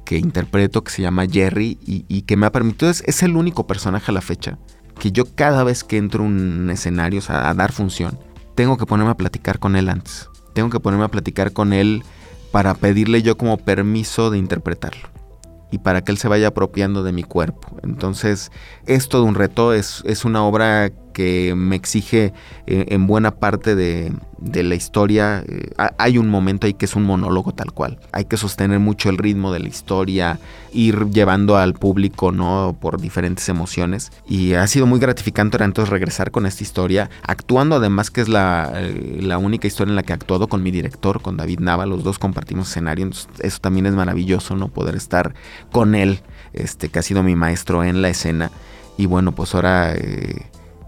que 0.06 0.18
interpreto 0.18 0.84
que 0.84 0.92
se 0.92 1.02
llama 1.02 1.26
Jerry 1.28 1.80
y, 1.86 2.22
que 2.24 2.38
me 2.38 2.46
ha 2.46 2.52
permitido, 2.52 2.92
es, 2.92 3.04
es, 3.08 3.24
el 3.24 3.36
único 3.36 3.66
personaje 3.66 4.12
a 4.12 4.14
la 4.14 4.22
fecha 4.22 4.60
que 5.00 5.12
yo 5.12 5.26
cada 5.36 5.64
vez 5.64 5.84
que 5.84 5.98
entro 5.98 6.24
a 6.24 6.28
un 6.28 6.70
escenario, 6.70 7.22
a 7.28 7.54
dar 7.54 7.72
función, 7.72 8.18
tengo 8.56 8.78
que 8.78 8.86
ponerme 8.86 9.12
a 9.12 9.18
platicar 9.18 9.60
con 9.60 9.76
él 9.76 9.90
antes. 9.90 10.30
Tengo 10.54 10.70
que 10.70 10.80
ponerme 10.80 11.06
a 11.06 11.10
platicar 11.10 11.52
con 11.52 11.74
él 11.74 12.04
para 12.52 12.74
pedirle 12.76 13.22
yo 13.22 13.38
como 13.38 13.58
permiso 13.58 14.32
de 14.32 14.38
interpretarlo 14.38 15.10
y 15.72 15.80
para 15.80 16.04
que 16.04 16.12
él 16.14 16.18
se 16.18 16.30
vaya 16.30 16.48
apropiando 16.48 17.04
de 17.04 17.12
mi 17.12 17.24
cuerpo. 17.24 17.78
Entonces 17.84 18.52
es 18.86 19.10
todo 19.10 19.26
un 19.26 19.36
reto, 19.36 19.74
es, 19.74 20.02
es 20.06 20.24
una 20.24 20.44
obra 20.44 20.92
que 21.16 21.56
me 21.56 21.78
exige 21.78 22.34
eh, 22.68 22.88
en 22.90 23.08
buena 23.08 23.32
parte 23.32 23.74
de, 23.74 24.12
la 24.38 24.76
historia. 24.76 25.46
Eh, 25.48 25.72
hay 25.98 26.18
un 26.18 26.28
momento 26.28 26.68
ahí 26.68 26.74
que 26.74 26.84
es 26.84 26.96
un 26.98 27.04
monólogo 27.04 27.54
tal 27.54 27.72
cual. 27.72 28.00
Hay 28.12 28.26
que 28.26 28.36
sostener 28.36 28.80
mucho 28.80 29.10
el 29.10 29.18
ritmo 29.18 29.54
de 29.54 29.60
la 29.60 29.70
historia, 29.70 30.40
ir 30.74 31.10
llevando 31.12 31.56
al 31.56 31.74
público 31.74 32.34
¿no? 32.34 32.76
por 32.82 33.00
diferentes 33.00 33.48
emociones. 33.48 34.12
Y 34.28 34.54
ha 34.56 34.68
sido 34.68 34.88
muy 34.88 35.00
gratificante 35.00 35.58
entonces 35.64 35.90
regresar 35.90 36.32
con 36.32 36.46
esta 36.46 36.64
historia, 36.64 37.10
actuando 37.24 37.78
además 37.78 38.12
que 38.12 38.20
es 38.20 38.28
la, 38.28 38.74
eh, 38.76 39.20
la 39.22 39.38
única 39.38 39.68
historia 39.68 39.92
en 39.92 39.96
la 39.96 40.04
que 40.04 40.12
he 40.12 40.16
actuado 40.16 40.48
con 40.48 40.62
mi 40.62 40.72
director, 40.72 41.22
con 41.22 41.38
David 41.38 41.62
Nava. 41.62 41.86
Los 41.86 42.04
dos 42.04 42.20
compartimos 42.20 42.70
escenario. 42.70 43.10
eso 43.40 43.60
también 43.62 43.86
es 43.86 43.94
maravilloso, 43.94 44.58
¿no? 44.58 44.68
Poder 44.68 44.96
estar 44.96 45.34
con 45.72 45.96
él, 45.96 46.20
este, 46.52 46.90
que 46.90 47.00
ha 47.00 47.04
sido 47.04 47.24
mi 47.24 47.38
maestro 47.38 47.86
en 47.86 48.02
la 48.02 48.10
escena. 48.10 48.52
Y 48.98 49.06
bueno, 49.06 49.32
pues 49.32 49.56
ahora 49.56 49.94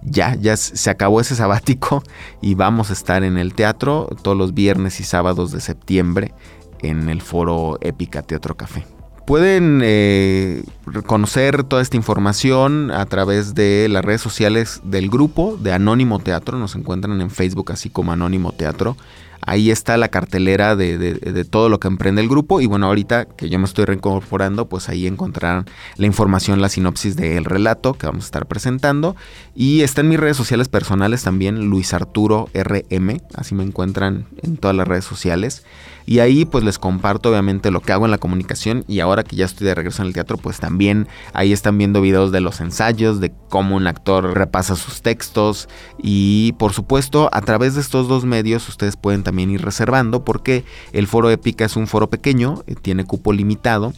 ya, 0.10 0.36
ya 0.36 0.58
se 0.58 0.89
acabó 0.89 1.22
ese 1.22 1.36
sabático 1.36 2.04
y 2.41 2.56
vamos 2.56 2.89
a 2.89 2.93
estar 2.93 3.24
en 3.24 3.38
el 3.38 3.54
teatro 3.54 4.10
todos 4.22 4.38
los 4.38 4.54
viernes 4.54 5.00
y 5.00 5.04
sábados 5.04 5.52
de 5.52 5.62
septiembre 5.62 6.34
en 6.82 7.10
el 7.10 7.22
foro 7.22 7.78
Épica 7.82 8.22
Teatro 8.22 8.56
Café. 8.56 8.97
Pueden 9.28 9.82
eh, 9.84 10.63
conocer 11.06 11.66
toda 11.66 11.82
esta 11.82 11.98
información 11.98 12.92
a 12.92 13.06
través 13.08 13.56
de 13.56 13.90
las 13.90 14.06
redes 14.06 14.22
sociales 14.22 14.80
del 14.86 15.10
grupo 15.10 15.58
de 15.58 15.74
Anónimo 15.74 16.20
Teatro. 16.20 16.58
Nos 16.58 16.76
encuentran 16.76 17.20
en 17.20 17.30
Facebook 17.30 17.74
así 17.74 17.90
como 17.90 18.13
Anónimo 18.13 18.54
Teatro. 18.54 18.96
Ahí 19.42 19.70
está 19.70 19.98
la 19.98 20.08
cartelera 20.08 20.78
de, 20.78 21.46
todo 21.50 21.68
lo 21.68 21.78
que 21.82 21.90
emprende 21.90 22.22
el 22.22 22.30
grupo. 22.30 22.62
Y 22.62 22.68
bueno, 22.68 22.88
ahorita 22.88 23.26
que 23.26 23.50
yo 23.50 23.60
me 23.60 23.66
estoy 23.66 23.84
reincorporando, 23.84 24.70
pues 24.70 24.88
ahí 24.88 25.08
encontrarán 25.08 25.66
la 25.98 26.06
información, 26.06 26.62
la 26.62 26.70
sinopsis 26.70 27.18
del 27.18 27.44
relato 27.44 27.96
que 27.96 28.08
vamos 28.08 28.24
a 28.24 28.28
estar 28.28 28.46
presentando. 28.46 29.18
Y 29.56 29.82
está 29.82 30.00
en 30.00 30.08
mis 30.08 30.22
redes 30.22 30.38
sociales 30.38 30.70
personales 30.70 31.24
también, 31.24 31.66
Luis 31.70 31.94
Arturo 31.94 32.50
RM. 32.54 33.22
Así 33.36 33.56
me 33.56 33.63
encuentran 33.63 34.26
en 34.42 34.56
todas 34.56 34.76
las 34.76 34.88
redes 34.88 35.04
sociales. 35.04 35.66
Y 36.10 36.20
ahí 36.20 36.46
pues 36.46 36.63
les 36.63 36.80
comparto 36.80 37.30
obviamente 37.30 37.70
lo 37.70 37.82
que 37.82 37.91
hago 37.91 38.06
en 38.06 38.12
la 38.12 38.17
comunicación. 38.17 38.86
Y 38.88 39.02
ahora 39.02 39.24
que 39.24 39.36
ya 39.36 39.43
estoy 39.43 39.67
de 39.67 39.76
regreso 39.76 40.02
en 40.02 40.08
el 40.08 40.13
teatro 40.13 40.38
pues 40.38 40.58
también 40.58 41.10
ahí 41.34 41.52
están 41.52 41.78
viendo 41.78 42.00
videos 42.00 42.32
de 42.32 42.39
los 42.39 42.62
ensayos, 42.62 43.20
de 43.20 43.34
cómo 43.50 43.76
un 43.76 43.88
actor 43.88 44.34
repasa 44.34 44.78
sus 44.78 45.02
textos. 45.02 45.67
Y 46.02 46.54
por 46.54 46.72
supuesto 46.72 47.30
a 47.34 47.41
través 47.41 47.76
de 47.76 47.82
estos 47.82 48.08
dos 48.08 48.24
medios 48.24 48.70
ustedes 48.70 48.96
pueden 48.96 49.24
también 49.24 49.52
ir 49.52 49.62
reservando 49.62 50.24
porque 50.24 50.63
el 50.93 51.08
foro 51.08 51.30
épica 51.30 51.65
es 51.65 51.76
un 51.76 51.88
foro 51.88 52.10
pequeño, 52.10 52.63
eh, 52.67 52.76
tiene 52.82 53.04
cupo 53.04 53.34
limitado, 53.34 53.91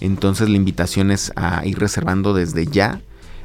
entonces 0.00 0.50
la 0.50 0.56
invitación 0.56 1.10
es 1.10 1.32
a 1.34 1.64
ir 1.64 1.78
reservando 1.78 2.34
desde 2.34 2.66
ya. 2.66 3.00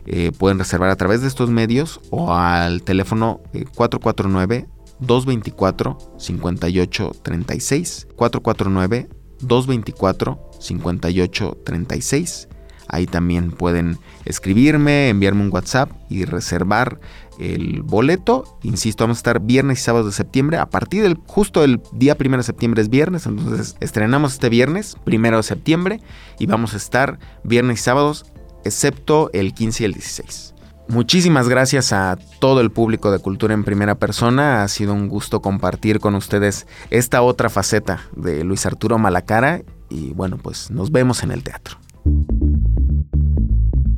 Eh, 0.05 0.32
pueden 0.38 0.58
reservar 0.60 0.89
a 0.89 0.95
través 0.95 1.21
de 1.21 1.27
estos 1.27 1.49
medios 1.49 2.01
o 2.10 2.34
al 2.34 2.82
teléfono 2.82 3.41
449 3.75 4.67
eh, 4.99 5.05
224 5.05 5.97
5836 6.17 8.07
449 8.15 9.09
224 9.41 10.51
5836 10.59 12.49
Ahí 12.91 13.05
también 13.05 13.51
pueden 13.51 13.99
escribirme, 14.25 15.09
enviarme 15.09 15.43
un 15.43 15.53
WhatsApp 15.53 15.91
y 16.09 16.25
reservar 16.25 16.99
el 17.38 17.83
boleto. 17.83 18.57
Insisto, 18.63 19.03
vamos 19.03 19.17
a 19.17 19.19
estar 19.19 19.41
viernes 19.41 19.79
y 19.79 19.83
sábados 19.83 20.07
de 20.07 20.12
septiembre. 20.12 20.57
A 20.57 20.71
partir 20.71 21.03
del 21.03 21.15
justo 21.27 21.63
el 21.63 21.81
día 21.93 22.17
primero 22.17 22.41
de 22.41 22.47
septiembre 22.47 22.81
es 22.81 22.89
viernes, 22.89 23.27
entonces 23.27 23.77
estrenamos 23.79 24.33
este 24.33 24.49
viernes, 24.49 24.97
primero 25.03 25.38
de 25.38 25.43
septiembre, 25.43 26.01
y 26.39 26.47
vamos 26.47 26.73
a 26.73 26.77
estar 26.77 27.19
viernes 27.43 27.79
y 27.79 27.83
sábados, 27.83 28.25
excepto 28.65 29.29
el 29.33 29.53
15 29.53 29.83
y 29.83 29.85
el 29.85 29.93
16. 29.93 30.55
Muchísimas 30.89 31.47
gracias 31.47 31.93
a 31.93 32.17
todo 32.39 32.62
el 32.62 32.71
público 32.71 33.12
de 33.12 33.19
Cultura 33.19 33.54
en 33.54 33.63
Primera 33.63 33.93
Persona. 33.93 34.63
Ha 34.63 34.67
sido 34.67 34.95
un 34.95 35.08
gusto 35.08 35.39
compartir 35.39 35.99
con 35.99 36.15
ustedes 36.15 36.65
esta 36.89 37.21
otra 37.21 37.49
faceta 37.49 38.02
de 38.15 38.43
Luis 38.43 38.65
Arturo 38.65 38.97
Malacara 38.97 39.62
y 39.88 40.13
bueno, 40.13 40.38
pues 40.38 40.71
nos 40.71 40.91
vemos 40.91 41.21
en 41.21 41.30
el 41.30 41.43
teatro. 41.43 41.78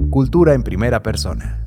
Cultura 0.09 0.53
en 0.53 0.63
Primera 0.63 1.01
Persona. 1.01 1.60